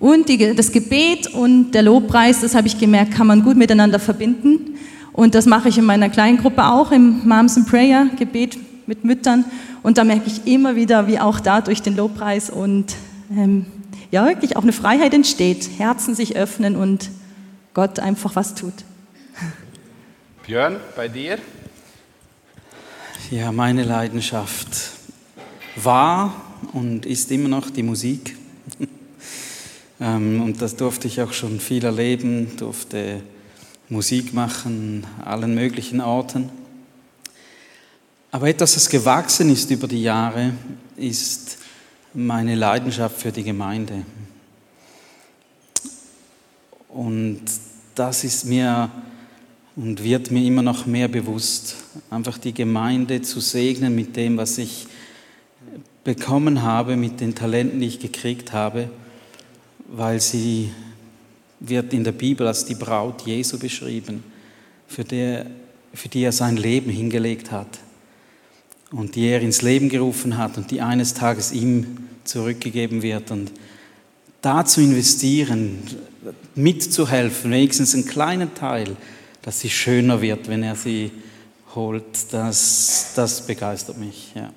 Und 0.00 0.28
die, 0.28 0.54
das 0.54 0.72
Gebet 0.72 1.26
und 1.34 1.72
der 1.72 1.82
Lobpreis, 1.82 2.40
das 2.40 2.54
habe 2.54 2.66
ich 2.66 2.78
gemerkt, 2.78 3.12
kann 3.12 3.26
man 3.26 3.42
gut 3.42 3.56
miteinander 3.56 3.98
verbinden. 3.98 4.76
Und 5.12 5.34
das 5.34 5.46
mache 5.46 5.68
ich 5.68 5.76
in 5.76 5.84
meiner 5.84 6.08
kleinen 6.08 6.38
Gruppe 6.38 6.64
auch, 6.64 6.92
im 6.92 7.26
Moms 7.28 7.56
and 7.56 7.68
Prayer 7.68 8.06
Gebet 8.16 8.56
mit 8.86 9.04
Müttern. 9.04 9.44
Und 9.82 9.98
da 9.98 10.04
merke 10.04 10.24
ich 10.26 10.52
immer 10.52 10.76
wieder, 10.76 11.06
wie 11.06 11.18
auch 11.18 11.40
da 11.40 11.60
durch 11.60 11.82
den 11.82 11.96
Lobpreis 11.96 12.50
und 12.50 12.94
ähm, 13.36 13.66
ja 14.10 14.26
wirklich 14.26 14.56
auch 14.56 14.62
eine 14.62 14.72
Freiheit 14.72 15.14
entsteht, 15.14 15.68
Herzen 15.78 16.14
sich 16.14 16.36
öffnen 16.36 16.76
und 16.76 17.10
Gott 17.74 17.98
einfach 17.98 18.36
was 18.36 18.54
tut. 18.54 18.74
Björn, 20.46 20.76
bei 20.96 21.08
dir? 21.08 21.38
Ja, 23.30 23.52
meine 23.52 23.84
Leidenschaft 23.84 24.68
war 25.76 26.34
und 26.72 27.04
ist 27.04 27.30
immer 27.30 27.48
noch 27.48 27.70
die 27.70 27.82
Musik. 27.82 28.36
Ähm, 30.00 30.42
und 30.42 30.62
das 30.62 30.76
durfte 30.76 31.08
ich 31.08 31.20
auch 31.20 31.32
schon 31.32 31.58
viel 31.58 31.84
erleben, 31.84 32.56
durfte 32.56 33.20
Musik 33.88 34.32
machen, 34.32 35.04
allen 35.24 35.56
möglichen 35.56 36.00
Orten. 36.00 36.50
Aber 38.30 38.48
etwas, 38.48 38.74
das 38.74 38.88
gewachsen 38.88 39.50
ist 39.50 39.72
über 39.72 39.88
die 39.88 40.04
Jahre, 40.04 40.52
ist 40.96 41.57
meine 42.14 42.54
Leidenschaft 42.54 43.20
für 43.20 43.32
die 43.32 43.44
Gemeinde. 43.44 44.04
Und 46.88 47.42
das 47.94 48.24
ist 48.24 48.46
mir 48.46 48.90
und 49.76 50.02
wird 50.02 50.30
mir 50.30 50.44
immer 50.44 50.62
noch 50.62 50.86
mehr 50.86 51.06
bewusst, 51.06 51.76
einfach 52.10 52.38
die 52.38 52.52
Gemeinde 52.52 53.22
zu 53.22 53.40
segnen 53.40 53.94
mit 53.94 54.16
dem, 54.16 54.36
was 54.36 54.58
ich 54.58 54.86
bekommen 56.02 56.62
habe, 56.62 56.96
mit 56.96 57.20
den 57.20 57.34
Talenten, 57.34 57.80
die 57.80 57.86
ich 57.86 58.00
gekriegt 58.00 58.52
habe, 58.52 58.90
weil 59.86 60.20
sie 60.20 60.72
wird 61.60 61.92
in 61.92 62.02
der 62.02 62.12
Bibel 62.12 62.46
als 62.46 62.64
die 62.64 62.74
Braut 62.74 63.22
Jesu 63.22 63.58
beschrieben, 63.58 64.24
für 64.86 65.04
die, 65.04 65.42
für 65.92 66.08
die 66.08 66.22
er 66.22 66.32
sein 66.32 66.56
Leben 66.56 66.90
hingelegt 66.90 67.52
hat 67.52 67.78
und 68.90 69.14
die 69.14 69.28
er 69.28 69.40
ins 69.40 69.62
Leben 69.62 69.88
gerufen 69.88 70.38
hat 70.38 70.56
und 70.56 70.70
die 70.70 70.80
eines 70.80 71.14
Tages 71.14 71.52
ihm 71.52 72.08
zurückgegeben 72.24 73.02
wird. 73.02 73.30
Und 73.30 73.52
da 74.40 74.64
zu 74.64 74.80
investieren, 74.80 75.82
mitzuhelfen, 76.54 77.50
wenigstens 77.50 77.94
einen 77.94 78.06
kleinen 78.06 78.54
Teil, 78.54 78.96
dass 79.42 79.60
sie 79.60 79.70
schöner 79.70 80.20
wird, 80.20 80.48
wenn 80.48 80.62
er 80.62 80.76
sie 80.76 81.10
holt, 81.74 82.32
das, 82.32 83.12
das 83.14 83.46
begeistert 83.46 83.98
mich. 83.98 84.32
Ja. 84.34 84.50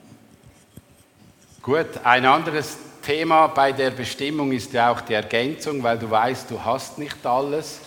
Gut, 1.62 1.88
ein 2.04 2.26
anderes 2.26 2.78
Thema 3.02 3.48
bei 3.48 3.72
der 3.72 3.92
Bestimmung 3.92 4.52
ist 4.52 4.74
ja 4.74 4.92
auch 4.92 5.02
die 5.02 5.14
Ergänzung, 5.14 5.82
weil 5.84 5.98
du 5.98 6.10
weißt, 6.10 6.50
du 6.50 6.64
hast 6.64 6.98
nicht 6.98 7.26
alles. 7.26 7.80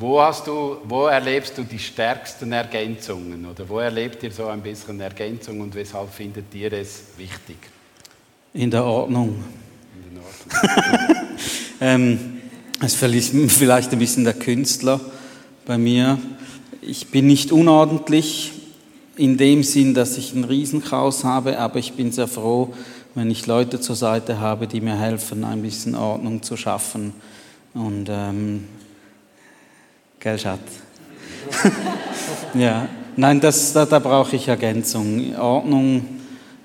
Wo, 0.00 0.22
hast 0.22 0.46
du, 0.46 0.76
wo 0.84 1.06
erlebst 1.06 1.58
du 1.58 1.64
die 1.64 1.78
stärksten 1.78 2.52
Ergänzungen 2.52 3.44
oder 3.44 3.68
wo 3.68 3.80
erlebt 3.80 4.22
ihr 4.22 4.30
so 4.30 4.46
ein 4.46 4.60
bisschen 4.60 5.00
Ergänzung 5.00 5.60
und 5.60 5.74
weshalb 5.74 6.12
findet 6.12 6.54
ihr 6.54 6.72
es 6.72 7.02
wichtig? 7.16 7.56
In 8.54 8.70
der 8.70 8.84
Ordnung. 8.84 9.42
In 10.08 10.14
der 10.14 10.22
Ordnung. 10.22 11.26
ähm, 11.80 12.18
das 12.80 12.94
ist 13.02 13.32
vielleicht 13.58 13.92
ein 13.92 13.98
bisschen 13.98 14.22
der 14.22 14.34
Künstler 14.34 15.00
bei 15.66 15.76
mir. 15.76 16.16
Ich 16.80 17.08
bin 17.08 17.26
nicht 17.26 17.50
unordentlich 17.50 18.52
in 19.16 19.36
dem 19.36 19.64
Sinn, 19.64 19.94
dass 19.94 20.16
ich 20.16 20.32
ein 20.32 20.44
Riesenchaos 20.44 21.24
habe, 21.24 21.58
aber 21.58 21.80
ich 21.80 21.94
bin 21.94 22.12
sehr 22.12 22.28
froh, 22.28 22.72
wenn 23.16 23.32
ich 23.32 23.48
Leute 23.48 23.80
zur 23.80 23.96
Seite 23.96 24.38
habe, 24.38 24.68
die 24.68 24.80
mir 24.80 24.96
helfen, 24.96 25.42
ein 25.42 25.60
bisschen 25.60 25.96
Ordnung 25.96 26.44
zu 26.44 26.56
schaffen. 26.56 27.14
Und 27.74 28.06
ähm, 28.08 28.64
Gell, 30.20 30.38
Schatz? 30.38 30.58
ja, 32.54 32.88
nein, 33.16 33.40
das, 33.40 33.72
da, 33.72 33.86
da 33.86 34.00
brauche 34.00 34.34
ich 34.34 34.48
Ergänzung, 34.48 35.36
Ordnung 35.36 36.06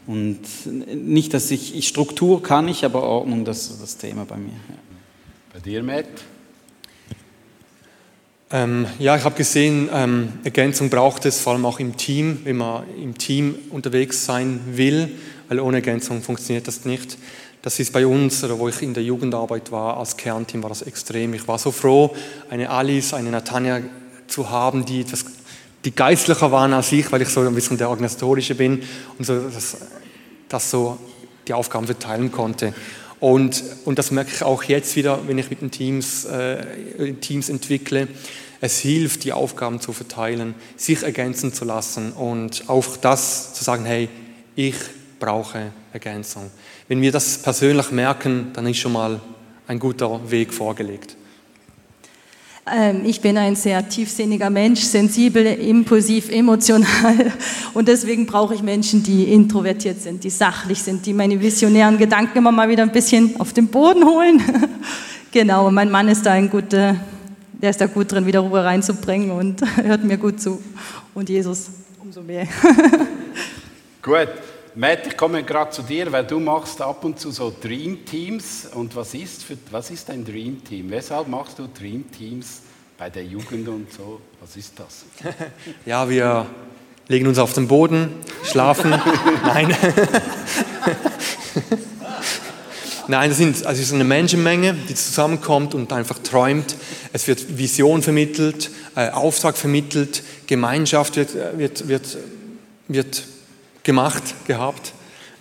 und 0.08 0.40
nicht, 0.66 1.36
dass 1.36 1.52
ich, 1.52 1.88
Struktur 1.88 2.42
kann 2.42 2.68
ich, 2.68 2.84
aber 2.84 3.04
Ordnung, 3.04 3.46
das 3.46 3.70
ist 3.70 3.82
das 3.82 3.98
Thema 3.98 4.26
bei 4.26 4.38
mir. 4.38 4.54
Ja. 4.54 4.76
Bei 5.54 5.60
dir, 5.60 5.84
Matt? 5.84 6.06
Ähm, 8.50 8.88
ja, 8.98 9.16
ich 9.18 9.24
habe 9.24 9.36
gesehen, 9.36 9.88
ähm, 9.94 10.34
Ergänzung 10.44 10.90
braucht 10.90 11.26
es, 11.26 11.40
vor 11.40 11.54
allem 11.54 11.66
auch 11.66 11.80
im 11.80 11.96
Team, 11.96 12.40
wenn 12.46 12.58
man 12.58 12.84
im 13.02 13.18
Team 13.18 13.56
unterwegs 13.70 14.26
sein 14.26 14.62
will, 14.74 15.12
weil 15.48 15.60
ohne 15.60 15.78
Ergänzung 15.78 16.24
funktioniert 16.24 16.68
das 16.68 16.86
nicht. 16.86 17.18
Das 17.64 17.80
ist 17.80 17.94
bei 17.94 18.06
uns, 18.06 18.44
oder 18.44 18.60
wo 18.60 18.68
ich 18.68 18.82
in 18.82 18.94
der 18.94 19.04
Jugendarbeit 19.04 19.72
war, 19.72 19.96
als 19.96 20.18
Kernteam 20.18 20.62
war 20.64 20.70
das 20.70 20.82
extrem. 20.82 21.34
Ich 21.34 21.48
war 21.48 21.58
so 21.58 21.72
froh, 21.72 22.14
eine 22.50 22.70
Alice, 22.70 23.14
eine 23.14 23.32
Natanja 23.32 23.80
zu 24.28 24.50
haben, 24.50 24.84
die 24.84 25.00
etwas, 25.00 25.24
die 25.86 25.96
geistlicher 25.96 26.52
waren 26.52 26.74
als 26.74 26.92
ich, 26.92 27.10
weil 27.10 27.22
ich 27.22 27.30
so 27.30 27.40
ein 27.40 27.56
bisschen 27.56 27.78
der 27.78 27.90
Organisatorische 27.90 28.56
bin 28.56 28.84
und 29.18 29.24
so, 29.24 29.40
dass 29.40 29.78
das 30.50 30.72
so 30.72 30.98
die 31.48 31.54
Aufgaben 31.54 31.86
verteilen 31.86 32.34
konnte. 32.34 32.74
Und, 33.22 33.64
und 33.86 33.98
das 33.98 34.12
merke 34.12 34.32
ich 34.36 34.44
auch 34.44 34.64
jetzt 34.64 34.98
wieder, 34.98 35.26
wenn 35.26 35.38
ich 35.38 35.50
mit 35.50 35.62
den 35.62 35.72
Teams, 35.72 36.26
äh, 36.26 37.14
Teams 37.22 37.48
entwickle. 37.48 38.10
Es 38.60 38.80
hilft, 38.80 39.24
die 39.24 39.32
Aufgaben 39.32 39.80
zu 39.80 39.94
verteilen, 39.94 40.54
sich 40.76 41.02
ergänzen 41.02 41.54
zu 41.54 41.64
lassen 41.64 42.12
und 42.12 42.66
auch 42.68 42.98
das 42.98 43.54
zu 43.54 43.64
sagen, 43.64 43.86
hey, 43.86 44.10
ich 44.58 44.76
brauche 45.18 45.72
Ergänzung. 45.94 46.52
Wenn 46.88 47.02
wir 47.02 47.12
das 47.12 47.38
persönlich 47.38 47.92
merken, 47.92 48.52
dann 48.54 48.68
ist 48.68 48.78
schon 48.78 48.94
mal 48.94 49.20
ein 49.68 49.80
guter 49.80 50.20
Weg 50.30 50.54
vorgelegt. 50.54 51.16
Ähm, 52.66 53.04
ich 53.06 53.20
bin 53.20 53.38
ein 53.38 53.56
sehr 53.56 53.88
tiefsinniger 53.88 54.50
Mensch, 54.50 54.82
sensibel, 54.82 55.46
impulsiv, 55.46 56.30
emotional 56.30 57.34
und 57.74 57.88
deswegen 57.88 58.26
brauche 58.26 58.56
ich 58.56 58.64
Menschen, 58.64 59.04
die 59.04 59.34
introvertiert 59.34 60.02
sind, 60.02 60.24
die 60.24 60.30
sachlich 60.30 60.82
sind, 60.82 61.06
die 61.06 61.14
meine 61.14 61.40
visionären 61.42 61.98
Gedanken 61.98 62.38
immer 62.38 62.54
mal 62.54 62.70
wieder 62.70 62.84
ein 62.84 62.92
bisschen 62.92 63.40
auf 63.40 63.52
den 63.52 63.68
Boden 63.68 64.06
holen. 64.06 64.42
genau, 65.32 65.70
mein 65.72 65.92
Mann 65.92 66.08
ist 66.08 66.26
da 66.26 66.32
ein 66.32 66.50
guter, 66.50 66.96
der 67.62 67.70
ist 67.70 67.82
da 67.82 67.88
gut 67.88 68.12
drin, 68.12 68.26
wieder 68.26 68.40
Ruhe 68.40 68.64
reinzubringen 68.64 69.32
und 69.32 69.62
hört 69.84 70.06
mir 70.06 70.18
gut 70.18 70.42
zu. 70.42 70.62
Und 71.14 71.30
Jesus 71.30 71.70
umso 72.02 72.22
mehr. 72.22 72.48
gut. 74.02 74.30
Matt, 74.76 75.06
ich 75.06 75.16
komme 75.16 75.44
gerade 75.44 75.70
zu 75.70 75.84
dir, 75.84 76.12
weil 76.12 76.26
du 76.26 76.40
machst 76.40 76.82
ab 76.82 77.06
und 77.06 77.20
zu 77.20 77.30
so 77.30 77.54
Dream 77.62 78.06
Teams. 78.06 78.68
Und 78.74 78.96
was 78.96 79.14
ist, 79.14 79.44
für, 79.44 79.56
was 79.70 79.92
ist 79.92 80.10
ein 80.10 80.26
Dream 80.26 80.64
Team? 80.64 80.90
Weshalb 80.90 81.28
machst 81.28 81.60
du 81.60 81.68
Dream 81.68 82.10
Teams 82.12 82.62
bei 82.98 83.12
der 83.12 83.24
Jugend 83.24 83.68
und 83.68 83.94
so? 83.94 84.20
Was 84.42 84.56
ist 84.56 84.74
das? 84.80 85.06
ja, 85.86 86.10
wir 86.10 86.48
legen 87.08 87.28
uns 87.28 87.38
auf 87.38 87.54
den 87.54 87.68
Boden, 87.68 88.16
schlafen. 88.44 88.90
Nein. 89.46 89.76
Nein, 93.08 93.30
das, 93.30 93.38
sind, 93.38 93.64
also 93.68 93.80
es 93.80 93.88
ist 93.88 93.94
eine 93.94 94.06
Menschenmenge, 94.06 94.74
die 94.74 94.96
zusammenkommt 94.96 95.76
und 95.76 95.94
einfach 95.94 96.18
träumt. 96.18 96.76
Es 97.12 97.28
wird 97.28 97.60
Vision 97.60 98.02
vermittelt, 98.02 98.72
äh, 98.96 99.10
Auftrag 99.10 99.56
vermittelt, 99.56 100.24
Gemeinschaft 100.48 101.16
wird, 101.18 101.36
äh, 101.36 101.60
wird, 101.60 101.88
wird, 101.88 102.18
wird 102.88 103.24
gemacht 103.84 104.48
gehabt. 104.48 104.94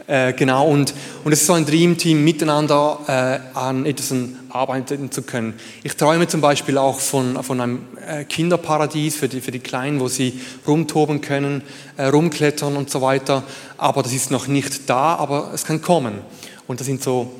Äh, 0.06 0.32
genau, 0.32 0.68
und, 0.68 0.92
und 1.24 1.32
es 1.32 1.42
ist 1.42 1.46
so 1.46 1.52
ein 1.52 1.64
Dreamteam, 1.64 2.24
miteinander 2.24 2.98
äh, 3.06 3.56
an 3.56 3.86
etwas 3.86 4.12
arbeiten 4.50 5.10
zu 5.12 5.22
können. 5.22 5.54
Ich 5.84 5.96
träume 5.96 6.26
zum 6.26 6.40
Beispiel 6.40 6.76
auch 6.76 6.98
von, 6.98 7.42
von 7.42 7.60
einem 7.60 7.86
äh, 8.06 8.24
Kinderparadies 8.24 9.16
für 9.16 9.28
die, 9.28 9.40
für 9.40 9.52
die 9.52 9.60
Kleinen, 9.60 10.00
wo 10.00 10.08
sie 10.08 10.40
rumtoben 10.66 11.20
können, 11.20 11.62
äh, 11.96 12.06
rumklettern 12.06 12.76
und 12.76 12.90
so 12.90 13.00
weiter. 13.00 13.44
Aber 13.78 14.02
das 14.02 14.12
ist 14.12 14.30
noch 14.30 14.48
nicht 14.48 14.90
da, 14.90 15.14
aber 15.14 15.50
es 15.54 15.64
kann 15.64 15.80
kommen. 15.80 16.18
Und 16.66 16.80
das 16.80 16.86
sind 16.86 17.02
so 17.02 17.32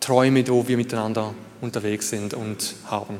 Träume, 0.00 0.46
wo 0.48 0.68
wir 0.68 0.76
miteinander 0.76 1.34
unterwegs 1.60 2.10
sind 2.10 2.34
und 2.34 2.74
haben. 2.90 3.18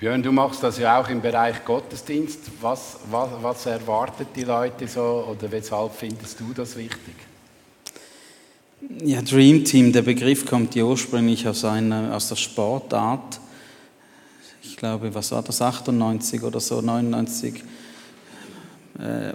Björn, 0.00 0.22
du 0.22 0.32
machst 0.32 0.62
das 0.62 0.78
ja 0.78 0.98
auch 0.98 1.10
im 1.10 1.20
Bereich 1.20 1.62
Gottesdienst. 1.62 2.38
Was, 2.62 2.96
was, 3.10 3.28
was 3.42 3.66
erwartet 3.66 4.28
die 4.34 4.44
Leute 4.44 4.88
so 4.88 5.26
oder 5.30 5.52
weshalb 5.52 5.92
findest 5.94 6.40
du 6.40 6.54
das 6.54 6.74
wichtig? 6.74 7.16
Ja, 9.04 9.20
Dream 9.20 9.62
Team, 9.62 9.92
der 9.92 10.00
Begriff 10.00 10.46
kommt 10.46 10.74
ja 10.74 10.84
ursprünglich 10.84 11.46
aus, 11.46 11.66
einer, 11.66 12.16
aus 12.16 12.30
der 12.30 12.36
Sportart. 12.36 13.40
Ich 14.62 14.74
glaube, 14.78 15.14
was 15.14 15.32
war 15.32 15.42
das, 15.42 15.60
98 15.60 16.42
oder 16.44 16.60
so, 16.60 16.80
99. 16.80 17.62
Äh, 18.98 19.34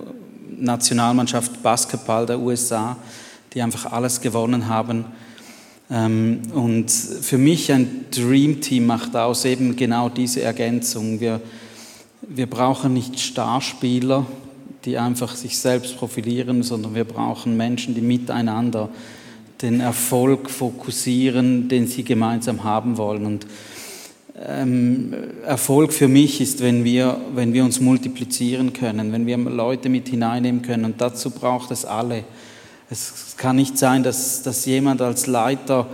Nationalmannschaft 0.57 1.61
Basketball 1.61 2.25
der 2.25 2.39
USA, 2.39 2.97
die 3.53 3.61
einfach 3.61 3.91
alles 3.91 4.19
gewonnen 4.19 4.67
haben 4.67 5.05
und 5.87 6.87
für 6.89 7.37
mich 7.37 7.71
ein 7.71 8.05
Dream 8.09 8.59
Team 8.59 8.87
macht 8.87 9.15
aus 9.15 9.45
eben 9.45 9.75
genau 9.75 10.09
diese 10.09 10.41
Ergänzung. 10.41 11.19
Wir, 11.19 11.41
wir 12.21 12.47
brauchen 12.47 12.93
nicht 12.93 13.19
Starspieler, 13.19 14.25
die 14.85 14.97
einfach 14.97 15.35
sich 15.35 15.57
selbst 15.57 15.97
profilieren, 15.97 16.63
sondern 16.63 16.95
wir 16.95 17.03
brauchen 17.03 17.55
Menschen, 17.55 17.93
die 17.93 18.01
miteinander 18.01 18.89
den 19.61 19.79
Erfolg 19.79 20.49
fokussieren, 20.49 21.69
den 21.69 21.87
sie 21.87 22.03
gemeinsam 22.03 22.63
haben 22.63 22.97
wollen. 22.97 23.25
Und 23.25 23.47
ähm, 24.43 25.13
Erfolg 25.45 25.93
für 25.93 26.07
mich 26.07 26.41
ist, 26.41 26.61
wenn 26.61 26.83
wir, 26.83 27.21
wenn 27.33 27.53
wir 27.53 27.63
uns 27.63 27.79
multiplizieren 27.79 28.73
können, 28.73 29.11
wenn 29.11 29.25
wir 29.25 29.37
Leute 29.37 29.89
mit 29.89 30.09
hineinnehmen 30.09 30.61
können. 30.61 30.85
Und 30.85 30.99
dazu 30.99 31.29
braucht 31.29 31.71
es 31.71 31.85
alle. 31.85 32.23
Es 32.89 33.35
kann 33.37 33.55
nicht 33.55 33.77
sein, 33.77 34.03
dass, 34.03 34.43
dass 34.43 34.65
jemand 34.65 35.01
als 35.01 35.27
Leiter 35.27 35.87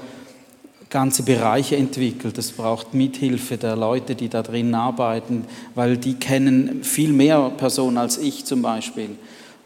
ganze 0.89 1.23
Bereiche 1.23 1.77
entwickelt. 1.77 2.37
Es 2.37 2.51
braucht 2.51 2.93
Mithilfe 2.93 3.57
der 3.57 3.75
Leute, 3.75 4.13
die 4.13 4.27
da 4.27 4.43
drin 4.43 4.75
arbeiten, 4.75 5.45
weil 5.73 5.97
die 5.97 6.15
kennen 6.15 6.83
viel 6.83 7.13
mehr 7.13 7.49
Personen 7.57 7.97
als 7.97 8.17
ich 8.17 8.45
zum 8.45 8.61
Beispiel. 8.61 9.11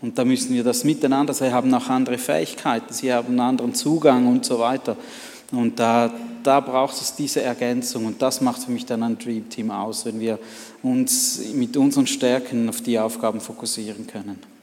Und 0.02 0.20
da 0.20 0.24
müssen 0.24 0.54
wir 0.54 0.64
das 0.64 0.84
miteinander, 0.84 1.34
sie 1.34 1.52
haben 1.52 1.74
auch 1.74 1.90
andere 1.90 2.20
Fähigkeiten, 2.20 2.94
sie 2.94 3.12
haben 3.12 3.30
einen 3.30 3.40
anderen 3.40 3.74
Zugang 3.74 4.28
und 4.28 4.46
so 4.46 4.60
weiter. 4.60 4.96
Und 5.52 5.80
da, 5.80 6.12
da 6.44 6.60
braucht 6.60 7.02
es 7.02 7.16
diese 7.16 7.42
Ergänzung 7.42 8.06
und 8.06 8.22
das 8.22 8.40
macht 8.42 8.64
für 8.64 8.72
mich 8.72 8.86
dann 8.86 9.02
ein 9.02 9.18
Dream 9.18 9.50
Team 9.50 9.72
aus, 9.72 10.06
wenn 10.06 10.20
wir 10.20 10.38
uns 10.84 11.42
mit 11.54 11.76
unseren 11.76 12.06
Stärken 12.06 12.70
auf 12.70 12.82
die 12.82 13.00
Aufgaben 13.00 13.42
fokussieren 13.42 14.06
können. 14.06 14.55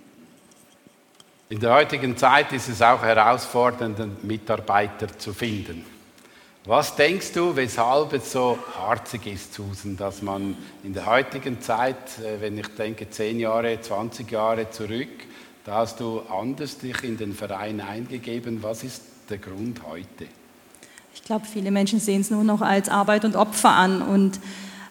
In 1.53 1.61
der 1.61 1.75
heutigen 1.75 2.17
Zeit 2.17 2.51
ist 2.55 2.71
es 2.71 2.81
auch 2.81 3.03
herausfordernd, 3.03 4.25
Mitarbeiter 4.25 5.07
zu 5.19 5.35
finden. 5.35 5.85
Was 6.65 6.97
denkst 6.97 7.33
du, 7.35 7.55
weshalb 7.55 8.15
es 8.15 8.33
so 8.33 8.59
harzig 8.79 9.27
ist, 9.27 9.53
Susan, 9.53 9.95
dass 9.99 10.23
man 10.23 10.57
in 10.83 10.95
der 10.95 11.05
heutigen 11.05 11.61
Zeit, 11.61 12.19
äh, 12.21 12.41
wenn 12.41 12.57
ich 12.57 12.69
denke 12.69 13.11
10 13.11 13.39
Jahre, 13.39 13.79
20 13.79 14.31
Jahre 14.31 14.71
zurück, 14.71 15.11
da 15.67 15.75
hast 15.75 16.01
du 16.01 16.21
anders 16.21 16.79
dich 16.79 17.05
in 17.05 17.19
den 17.19 17.35
Verein 17.35 17.83
eingegeben. 17.83 18.63
Was 18.63 18.83
ist 18.83 19.03
der 19.29 19.37
Grund 19.37 19.83
heute? 19.87 20.25
Ich 21.15 21.23
glaube, 21.23 21.45
viele 21.45 21.71
Menschen 21.71 22.01
sehen 22.01 22.23
es 22.23 22.31
nur 22.31 22.45
noch 22.45 22.63
als 22.63 22.89
Arbeit 22.89 23.27
und 23.27 23.37
Opfer 23.37 23.73
an. 23.73 24.01
Und, 24.01 24.41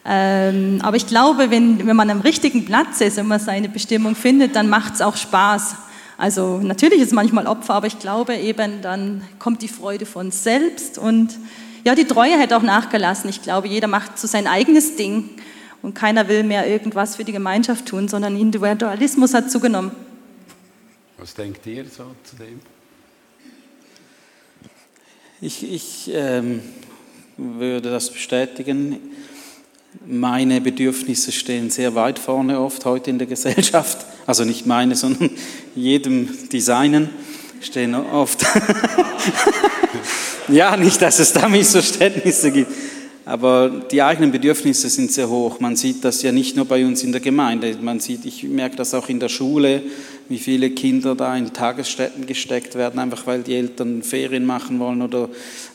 ähm, 0.04 0.78
aber 0.80 0.96
ich 0.96 1.08
glaube, 1.08 1.50
wenn, 1.50 1.84
wenn 1.88 1.96
man 1.96 2.08
am 2.08 2.20
richtigen 2.20 2.64
Platz 2.64 3.00
ist 3.00 3.18
und 3.18 3.26
man 3.26 3.40
seine 3.40 3.68
Bestimmung 3.68 4.14
findet, 4.14 4.54
dann 4.54 4.68
macht 4.68 4.94
es 4.94 5.02
auch 5.02 5.16
Spaß. 5.16 5.74
Also 6.22 6.58
natürlich 6.58 7.00
ist 7.00 7.12
manchmal 7.12 7.48
Opfer, 7.48 7.74
aber 7.74 7.88
ich 7.88 7.98
glaube 7.98 8.36
eben, 8.36 8.80
dann 8.80 9.24
kommt 9.40 9.60
die 9.60 9.66
Freude 9.66 10.06
von 10.06 10.30
selbst 10.30 10.96
und 10.96 11.36
ja, 11.82 11.96
die 11.96 12.04
Treue 12.04 12.38
hätte 12.38 12.56
auch 12.56 12.62
nachgelassen. 12.62 13.28
Ich 13.28 13.42
glaube, 13.42 13.66
jeder 13.66 13.88
macht 13.88 14.20
so 14.20 14.28
sein 14.28 14.46
eigenes 14.46 14.94
Ding 14.94 15.30
und 15.82 15.94
keiner 15.94 16.28
will 16.28 16.44
mehr 16.44 16.68
irgendwas 16.68 17.16
für 17.16 17.24
die 17.24 17.32
Gemeinschaft 17.32 17.86
tun, 17.86 18.06
sondern 18.06 18.38
Individualismus 18.38 19.34
hat 19.34 19.50
zugenommen. 19.50 19.90
Was 21.18 21.34
denkt 21.34 21.66
ihr 21.66 21.86
so 21.86 22.14
zu 22.22 22.36
dem? 22.36 22.60
Ich, 25.40 25.68
ich 25.68 26.08
ähm, 26.14 26.60
würde 27.36 27.90
das 27.90 28.10
bestätigen. 28.10 29.00
Meine 30.06 30.60
Bedürfnisse 30.60 31.32
stehen 31.32 31.70
sehr 31.70 31.94
weit 31.94 32.18
vorne 32.18 32.60
oft 32.60 32.84
heute 32.84 33.10
in 33.10 33.18
der 33.18 33.26
Gesellschaft 33.26 34.06
also 34.26 34.44
nicht 34.44 34.66
meine, 34.66 34.94
sondern 34.94 35.30
jedem 35.74 36.28
Designen 36.48 37.10
stehen 37.60 37.94
oft. 37.94 38.44
ja, 40.48 40.76
nicht, 40.76 41.00
dass 41.02 41.18
es 41.18 41.32
da 41.32 41.48
Missverständnisse 41.48 42.50
gibt. 42.50 42.72
Aber 43.24 43.70
die 43.90 44.02
eigenen 44.02 44.32
Bedürfnisse 44.32 44.88
sind 44.88 45.12
sehr 45.12 45.28
hoch. 45.28 45.60
Man 45.60 45.76
sieht 45.76 46.04
das 46.04 46.22
ja 46.22 46.32
nicht 46.32 46.56
nur 46.56 46.64
bei 46.64 46.84
uns 46.84 47.04
in 47.04 47.12
der 47.12 47.20
Gemeinde. 47.20 47.76
Man 47.80 48.00
sieht, 48.00 48.24
ich 48.24 48.42
merke 48.42 48.74
das 48.74 48.94
auch 48.94 49.08
in 49.08 49.20
der 49.20 49.28
Schule, 49.28 49.80
wie 50.28 50.38
viele 50.38 50.70
Kinder 50.70 51.14
da 51.14 51.36
in 51.36 51.52
Tagesstätten 51.52 52.26
gesteckt 52.26 52.74
werden, 52.74 52.98
einfach 52.98 53.24
weil 53.26 53.42
die 53.42 53.54
Eltern 53.54 54.02
Ferien 54.02 54.44
machen 54.44 54.80
wollen 54.80 55.02
oder, 55.02 55.28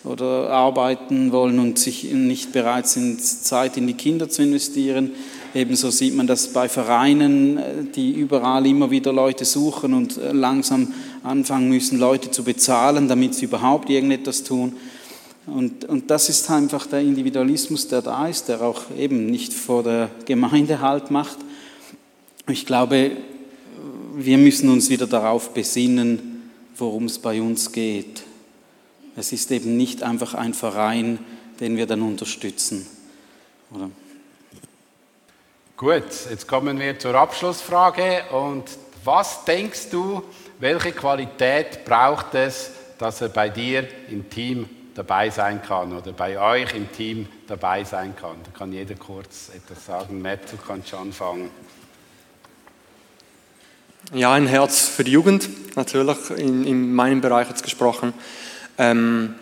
oder 0.04 0.50
arbeiten 0.50 1.32
wollen 1.32 1.60
und 1.60 1.80
sich 1.80 2.04
nicht 2.12 2.52
bereit 2.52 2.88
sind, 2.88 3.24
Zeit 3.24 3.78
in 3.78 3.88
die 3.88 3.94
Kinder 3.94 4.28
zu 4.28 4.42
investieren. 4.42 5.12
Ebenso 5.56 5.90
sieht 5.90 6.16
man 6.16 6.28
das 6.28 6.48
bei 6.50 6.68
Vereinen, 6.68 7.90
die 7.96 8.12
überall 8.12 8.66
immer 8.66 8.92
wieder 8.92 9.14
Leute 9.14 9.46
suchen 9.46 9.94
und 9.94 10.18
äh, 10.18 10.34
langsam 10.34 10.94
anfangen 11.24 11.70
müssen, 11.70 11.98
Leute 11.98 12.30
zu 12.30 12.44
bezahlen, 12.44 13.08
damit 13.08 13.36
sie 13.36 13.46
überhaupt 13.46 13.90
irgendetwas 13.90 14.44
tun. 14.44 14.74
Und, 15.48 15.86
und 15.86 16.12
das 16.12 16.28
ist 16.28 16.50
einfach 16.52 16.86
der 16.88 17.00
Individualismus, 17.00 17.88
der 17.88 18.02
da 18.02 18.28
ist, 18.28 18.50
der 18.50 18.62
auch 18.62 18.84
eben 18.98 19.28
nicht 19.28 19.54
vor 19.54 19.82
der 19.82 20.10
Gemeinde 20.26 20.82
Halt 20.82 21.10
macht. 21.10 21.38
Ich 22.48 22.66
glaube, 22.66 23.12
wir 24.16 24.38
müssen 24.38 24.70
uns 24.70 24.90
wieder 24.90 25.08
darauf 25.08 25.54
besinnen, 25.54 26.52
worum 26.76 27.06
es 27.06 27.18
bei 27.20 27.42
uns 27.42 27.72
geht. 27.72 28.24
Es 29.16 29.32
ist 29.32 29.50
eben 29.52 29.78
nicht 29.78 30.04
einfach 30.04 30.34
ein 30.34 30.54
Verein, 30.54 31.20
den 31.60 31.78
wir 31.78 31.88
dann 31.88 32.02
unterstützen. 32.02 32.86
Oder? 33.72 33.90
Gut, 35.78 36.04
jetzt 36.30 36.48
kommen 36.48 36.78
wir 36.80 37.00
zur 37.00 37.16
Abschlussfrage. 37.16 38.24
Und 38.32 38.66
was 39.04 39.46
denkst 39.46 39.90
du, 39.92 40.24
welche 40.60 40.92
Qualität 40.92 41.86
braucht 41.86 42.36
es, 42.36 42.72
dass 42.98 43.22
er 43.22 43.30
bei 43.30 43.50
dir 43.50 43.88
im 44.10 44.30
Team 44.30 44.68
dabei 44.98 45.30
sein 45.30 45.62
kann 45.62 45.96
oder 45.96 46.12
bei 46.12 46.40
euch 46.40 46.74
im 46.74 46.92
Team 46.92 47.28
dabei 47.46 47.84
sein 47.84 48.16
kann. 48.16 48.38
Da 48.44 48.58
kann 48.58 48.74
jeder 48.74 48.96
kurz 48.96 49.52
etwas 49.56 49.86
sagen. 49.86 50.24
Matt, 50.24 50.52
du 50.52 50.58
kannst 50.58 50.92
anfangen. 50.96 51.52
Ja, 54.12 54.34
ein 54.34 54.48
Herz 54.48 54.88
für 54.88 55.04
die 55.04 55.12
Jugend, 55.12 55.76
natürlich, 55.76 56.18
in, 56.32 56.66
in 56.66 56.96
meinem 56.96 57.22
Bereich 57.22 57.48
jetzt 57.48 57.62
gesprochen. 57.62 58.12
Ähm, 58.80 59.36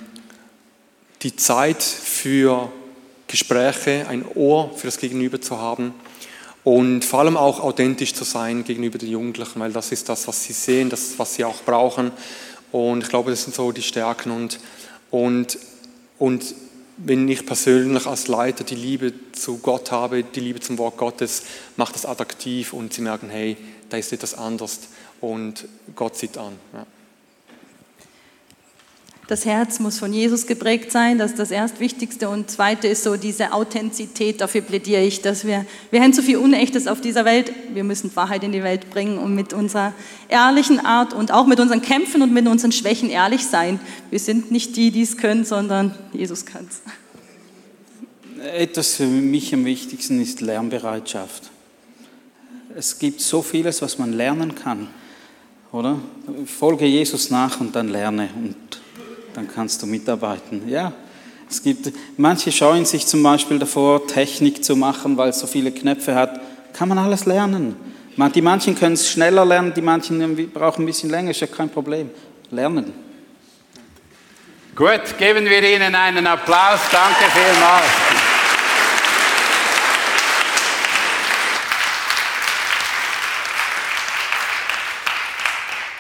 die 1.22 1.36
Zeit 1.38 1.82
für 1.82 2.70
Gespräche, 3.28 4.08
ein 4.10 4.26
Ohr 4.36 4.76
für 4.76 4.88
das 4.88 4.98
Gegenüber 4.98 5.40
zu 5.40 5.58
haben 5.58 5.94
und 6.66 7.06
vor 7.06 7.22
allem 7.22 7.38
auch 7.38 7.62
authentisch 7.62 8.14
zu 8.14 8.26
sein 8.26 8.66
gegenüber 8.66 8.98
den 8.98 9.10
Jugendlichen, 9.10 9.62
weil 9.62 9.72
das 9.72 9.94
ist 9.94 10.10
das, 10.10 10.28
was 10.28 10.44
sie 10.44 10.54
sehen, 10.54 10.90
das, 10.90 11.18
was 11.18 11.36
sie 11.36 11.46
auch 11.46 11.62
brauchen. 11.62 12.12
Und 12.74 13.04
ich 13.04 13.10
glaube, 13.10 13.32
das 13.32 13.44
sind 13.44 13.56
so 13.56 13.72
die 13.72 13.82
Stärken. 13.82 14.32
Und, 14.32 14.60
und, 15.16 15.58
und 16.20 16.44
wenn 16.98 17.26
ich 17.30 17.46
persönlich 17.46 18.06
als 18.06 18.28
Leiter 18.28 18.66
die 18.66 18.76
Liebe 18.76 19.14
zu 19.32 19.60
Gott 19.60 19.90
habe, 19.90 20.26
die 20.26 20.42
Liebe 20.42 20.60
zum 20.60 20.78
Wort 20.78 20.98
Gottes, 20.98 21.44
macht 21.78 21.96
das 21.96 22.06
attraktiv 22.06 22.74
und 22.74 22.94
sie 22.94 23.02
merken, 23.02 23.30
hey, 23.30 23.56
da 23.90 23.96
ist 23.96 24.12
etwas 24.12 24.34
anders 24.34 24.82
und 25.22 25.70
Gott 25.96 26.18
sieht 26.18 26.38
an. 26.38 26.58
Ja. 26.74 26.86
Das 29.28 29.44
Herz 29.44 29.80
muss 29.80 29.98
von 29.98 30.14
Jesus 30.14 30.46
geprägt 30.46 30.92
sein, 30.92 31.18
das 31.18 31.32
ist 31.32 31.40
das 31.40 31.50
Erstwichtigste. 31.50 32.30
Und 32.30 32.52
zweite 32.52 32.88
ist 32.88 33.04
so 33.04 33.18
diese 33.18 33.54
Authentizität, 33.54 34.40
dafür 34.40 34.62
plädiere 34.62 35.02
ich, 35.02 35.22
dass 35.22 35.46
wir, 35.46 35.66
wir 35.90 36.02
haben 36.02 36.14
zu 36.14 36.22
viel 36.22 36.38
Unechtes 36.38 36.88
auf 36.88 37.02
dieser 37.02 37.26
Welt, 37.26 37.52
wir 37.74 37.84
müssen 37.84 38.16
Wahrheit 38.16 38.44
in 38.44 38.52
die 38.52 38.62
Welt 38.62 38.92
bringen 38.92 39.18
und 39.18 39.34
mit 39.34 39.52
unserer 39.52 39.94
ehrlichen 40.30 40.80
Art 40.80 41.16
und 41.16 41.32
auch 41.32 41.48
mit 41.48 41.60
unseren 41.60 41.82
Kämpfen 41.82 42.22
und 42.22 42.34
mit 42.34 42.48
unseren 42.48 42.72
Schwächen 42.72 43.10
ehrlich 43.10 43.48
sein. 43.48 43.80
Wir 44.12 44.20
sind 44.20 44.52
nicht 44.52 44.76
die, 44.76 44.92
die 44.92 45.02
es 45.02 45.18
können, 45.18 45.44
sondern 45.44 45.96
Jesus 46.14 46.46
kann 46.46 46.68
es. 46.70 46.82
Etwas 48.54 48.96
für 48.96 49.08
mich 49.08 49.56
am 49.56 49.66
wichtigsten 49.66 50.22
ist 50.22 50.42
Lernbereitschaft. 50.42 51.50
Es 52.76 53.00
gibt 53.00 53.22
so 53.22 53.42
vieles, 53.42 53.82
was 53.82 53.98
man 53.98 54.14
lernen 54.14 54.54
kann, 54.54 54.90
oder? 55.72 56.00
Folge 56.46 56.86
Jesus 56.86 57.32
nach 57.32 57.60
und 57.60 57.76
dann 57.76 57.88
lerne 57.88 58.30
und 58.36 58.56
dann 59.36 59.48
kannst 59.48 59.82
du 59.82 59.86
mitarbeiten. 59.86 60.68
Ja, 60.68 60.94
es 61.50 61.62
gibt, 61.62 61.92
manche 62.18 62.52
scheuen 62.52 62.86
sich 62.86 63.06
zum 63.06 63.22
Beispiel 63.22 63.60
davor, 63.60 64.08
Technik 64.08 64.64
zu 64.64 64.76
machen, 64.76 65.18
weil 65.18 65.30
es 65.30 65.40
so 65.40 65.48
viele 65.48 65.72
Knöpfe 65.72 66.16
hat. 66.16 66.40
Kann 66.74 66.90
man 66.90 66.98
alles 66.98 67.26
lernen. 67.26 67.76
Die 68.34 68.42
manchen 68.42 68.76
können 68.76 68.94
es 68.94 69.10
schneller 69.10 69.46
lernen, 69.46 69.74
die 69.74 69.82
manchen 69.82 70.52
brauchen 70.52 70.84
ein 70.84 70.86
bisschen 70.86 71.10
länger, 71.10 71.32
ist 71.32 71.42
ja 71.42 71.48
kein 71.48 71.70
Problem. 71.70 72.10
Lernen. 72.50 72.94
Gut, 74.76 75.18
geben 75.18 75.46
wir 75.46 75.64
Ihnen 75.64 75.96
einen 75.96 76.28
Applaus. 76.28 76.80
Danke 76.92 77.26
vielmals. 77.32 78.05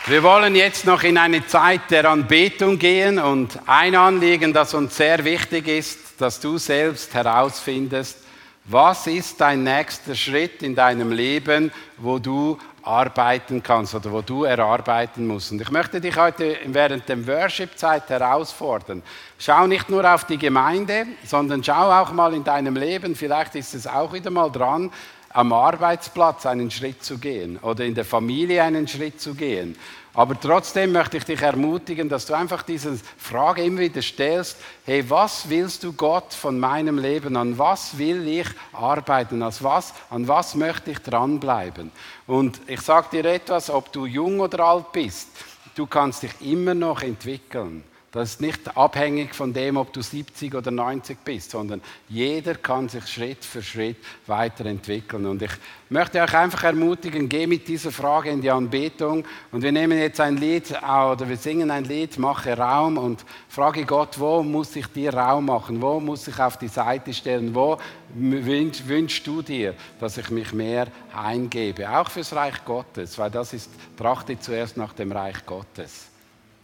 Wir 0.07 0.21
wollen 0.21 0.55
jetzt 0.55 0.85
noch 0.85 1.01
in 1.01 1.17
eine 1.17 1.47
Zeit 1.47 1.89
der 1.89 2.07
Anbetung 2.07 2.77
gehen 2.77 3.17
und 3.17 3.57
ein 3.65 3.95
Anliegen, 3.95 4.53
das 4.53 4.75
uns 4.75 4.95
sehr 4.95 5.25
wichtig 5.25 5.67
ist, 5.67 6.21
dass 6.21 6.39
du 6.39 6.59
selbst 6.59 7.11
herausfindest, 7.15 8.19
was 8.65 9.07
ist 9.07 9.41
dein 9.41 9.63
nächster 9.63 10.13
Schritt 10.13 10.61
in 10.61 10.75
deinem 10.75 11.11
Leben, 11.11 11.71
wo 11.97 12.19
du 12.19 12.59
arbeiten 12.83 13.63
kannst 13.63 13.95
oder 13.95 14.11
wo 14.11 14.21
du 14.21 14.43
erarbeiten 14.43 15.25
musst. 15.25 15.51
Und 15.51 15.61
ich 15.61 15.71
möchte 15.71 15.99
dich 15.99 16.15
heute 16.15 16.55
während 16.65 17.09
der 17.09 17.25
Worship-Zeit 17.25 18.07
herausfordern. 18.07 19.01
Schau 19.39 19.65
nicht 19.65 19.89
nur 19.89 20.07
auf 20.13 20.25
die 20.25 20.37
Gemeinde, 20.37 21.07
sondern 21.25 21.63
schau 21.63 21.91
auch 21.91 22.11
mal 22.11 22.31
in 22.35 22.43
deinem 22.43 22.75
Leben. 22.75 23.15
Vielleicht 23.15 23.55
ist 23.55 23.73
es 23.73 23.87
auch 23.87 24.13
wieder 24.13 24.29
mal 24.29 24.51
dran, 24.51 24.91
am 25.35 25.51
Arbeitsplatz 25.51 26.45
einen 26.45 26.71
Schritt 26.71 27.03
zu 27.03 27.17
gehen 27.17 27.57
oder 27.57 27.83
in 27.83 27.93
der 27.93 28.05
Familie 28.05 28.63
einen 28.63 28.87
Schritt 28.87 29.19
zu 29.19 29.35
gehen. 29.35 29.75
Aber 30.13 30.39
trotzdem 30.39 30.93
möchte 30.93 31.17
ich 31.17 31.25
dich 31.25 31.41
ermutigen, 31.41 32.07
dass 32.07 32.25
du 32.25 32.33
einfach 32.33 32.63
diese 32.63 32.97
Frage 33.17 33.61
immer 33.65 33.81
wieder 33.81 34.01
stellst, 34.01 34.55
hey, 34.85 35.03
was 35.09 35.49
willst 35.49 35.83
du 35.83 35.91
Gott 35.91 36.33
von 36.33 36.57
meinem 36.57 36.97
Leben? 36.97 37.35
An 37.35 37.57
was 37.57 37.97
will 37.97 38.25
ich 38.25 38.47
arbeiten? 38.71 39.43
An 39.43 39.53
was, 39.59 39.93
an 40.09 40.25
was 40.25 40.55
möchte 40.55 40.91
ich 40.91 40.99
dranbleiben? 40.99 41.91
Und 42.27 42.61
ich 42.67 42.79
sage 42.79 43.07
dir 43.11 43.25
etwas, 43.25 43.69
ob 43.69 43.91
du 43.91 44.05
jung 44.05 44.39
oder 44.39 44.61
alt 44.61 44.93
bist, 44.93 45.27
du 45.75 45.85
kannst 45.85 46.23
dich 46.23 46.31
immer 46.39 46.73
noch 46.73 47.01
entwickeln. 47.01 47.83
Das 48.15 48.29
ist 48.29 48.39
nicht 48.39 48.77
abhängig 48.77 49.35
von 49.35 49.51
dem, 49.51 49.75
ob 49.75 49.91
du 49.91 50.01
70 50.01 50.55
oder 50.55 50.71
90 50.71 51.17
bist, 51.25 51.51
sondern 51.51 51.81
jeder 52.07 52.55
kann 52.55 52.87
sich 52.87 53.05
Schritt 53.07 53.43
für 53.43 53.61
Schritt 53.61 53.97
weiterentwickeln. 54.25 55.25
Und 55.25 55.41
ich 55.41 55.51
möchte 55.89 56.21
euch 56.21 56.33
einfach 56.33 56.63
ermutigen, 56.63 57.27
geh 57.27 57.45
mit 57.45 57.67
dieser 57.67 57.91
Frage 57.91 58.29
in 58.29 58.39
die 58.39 58.49
Anbetung. 58.49 59.25
Und 59.51 59.63
wir 59.63 59.73
nehmen 59.73 59.99
jetzt 59.99 60.21
ein 60.21 60.37
Lied 60.37 60.71
oder 60.71 61.27
wir 61.27 61.35
singen 61.35 61.69
ein 61.69 61.83
Lied, 61.83 62.17
mache 62.17 62.57
Raum 62.57 62.97
und 62.97 63.25
frage 63.49 63.83
Gott, 63.83 64.17
wo 64.17 64.41
muss 64.41 64.73
ich 64.77 64.87
dir 64.87 65.13
Raum 65.13 65.47
machen? 65.47 65.81
Wo 65.81 65.99
muss 65.99 66.25
ich 66.29 66.39
auf 66.39 66.57
die 66.57 66.69
Seite 66.69 67.13
stellen? 67.13 67.53
Wo 67.53 67.77
wünschst 68.13 69.27
du 69.27 69.41
dir, 69.41 69.73
dass 69.99 70.17
ich 70.17 70.29
mich 70.29 70.53
mehr 70.53 70.87
eingebe? 71.13 71.89
Auch 71.89 72.09
fürs 72.09 72.33
Reich 72.33 72.63
Gottes, 72.63 73.17
weil 73.17 73.29
das 73.29 73.51
ist, 73.51 73.69
trachte 73.97 74.39
zuerst 74.39 74.77
nach 74.77 74.93
dem 74.93 75.11
Reich 75.11 75.45
Gottes. 75.45 76.14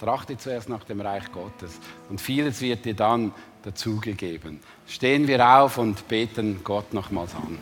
Trachte 0.02 0.36
zuerst 0.36 0.68
nach 0.68 0.84
dem 0.84 1.00
Reich 1.00 1.32
Gottes 1.32 1.80
und 2.10 2.20
vieles 2.20 2.60
wird 2.60 2.86
dir 2.86 2.96
dann 2.96 3.32
dazugegeben. 3.62 4.60
Stehen 4.88 5.28
wir 5.28 5.48
auf 5.48 5.78
und 5.78 6.08
beten 6.08 6.62
Gott 6.64 6.92
nochmals 6.92 7.36
an. 7.36 7.60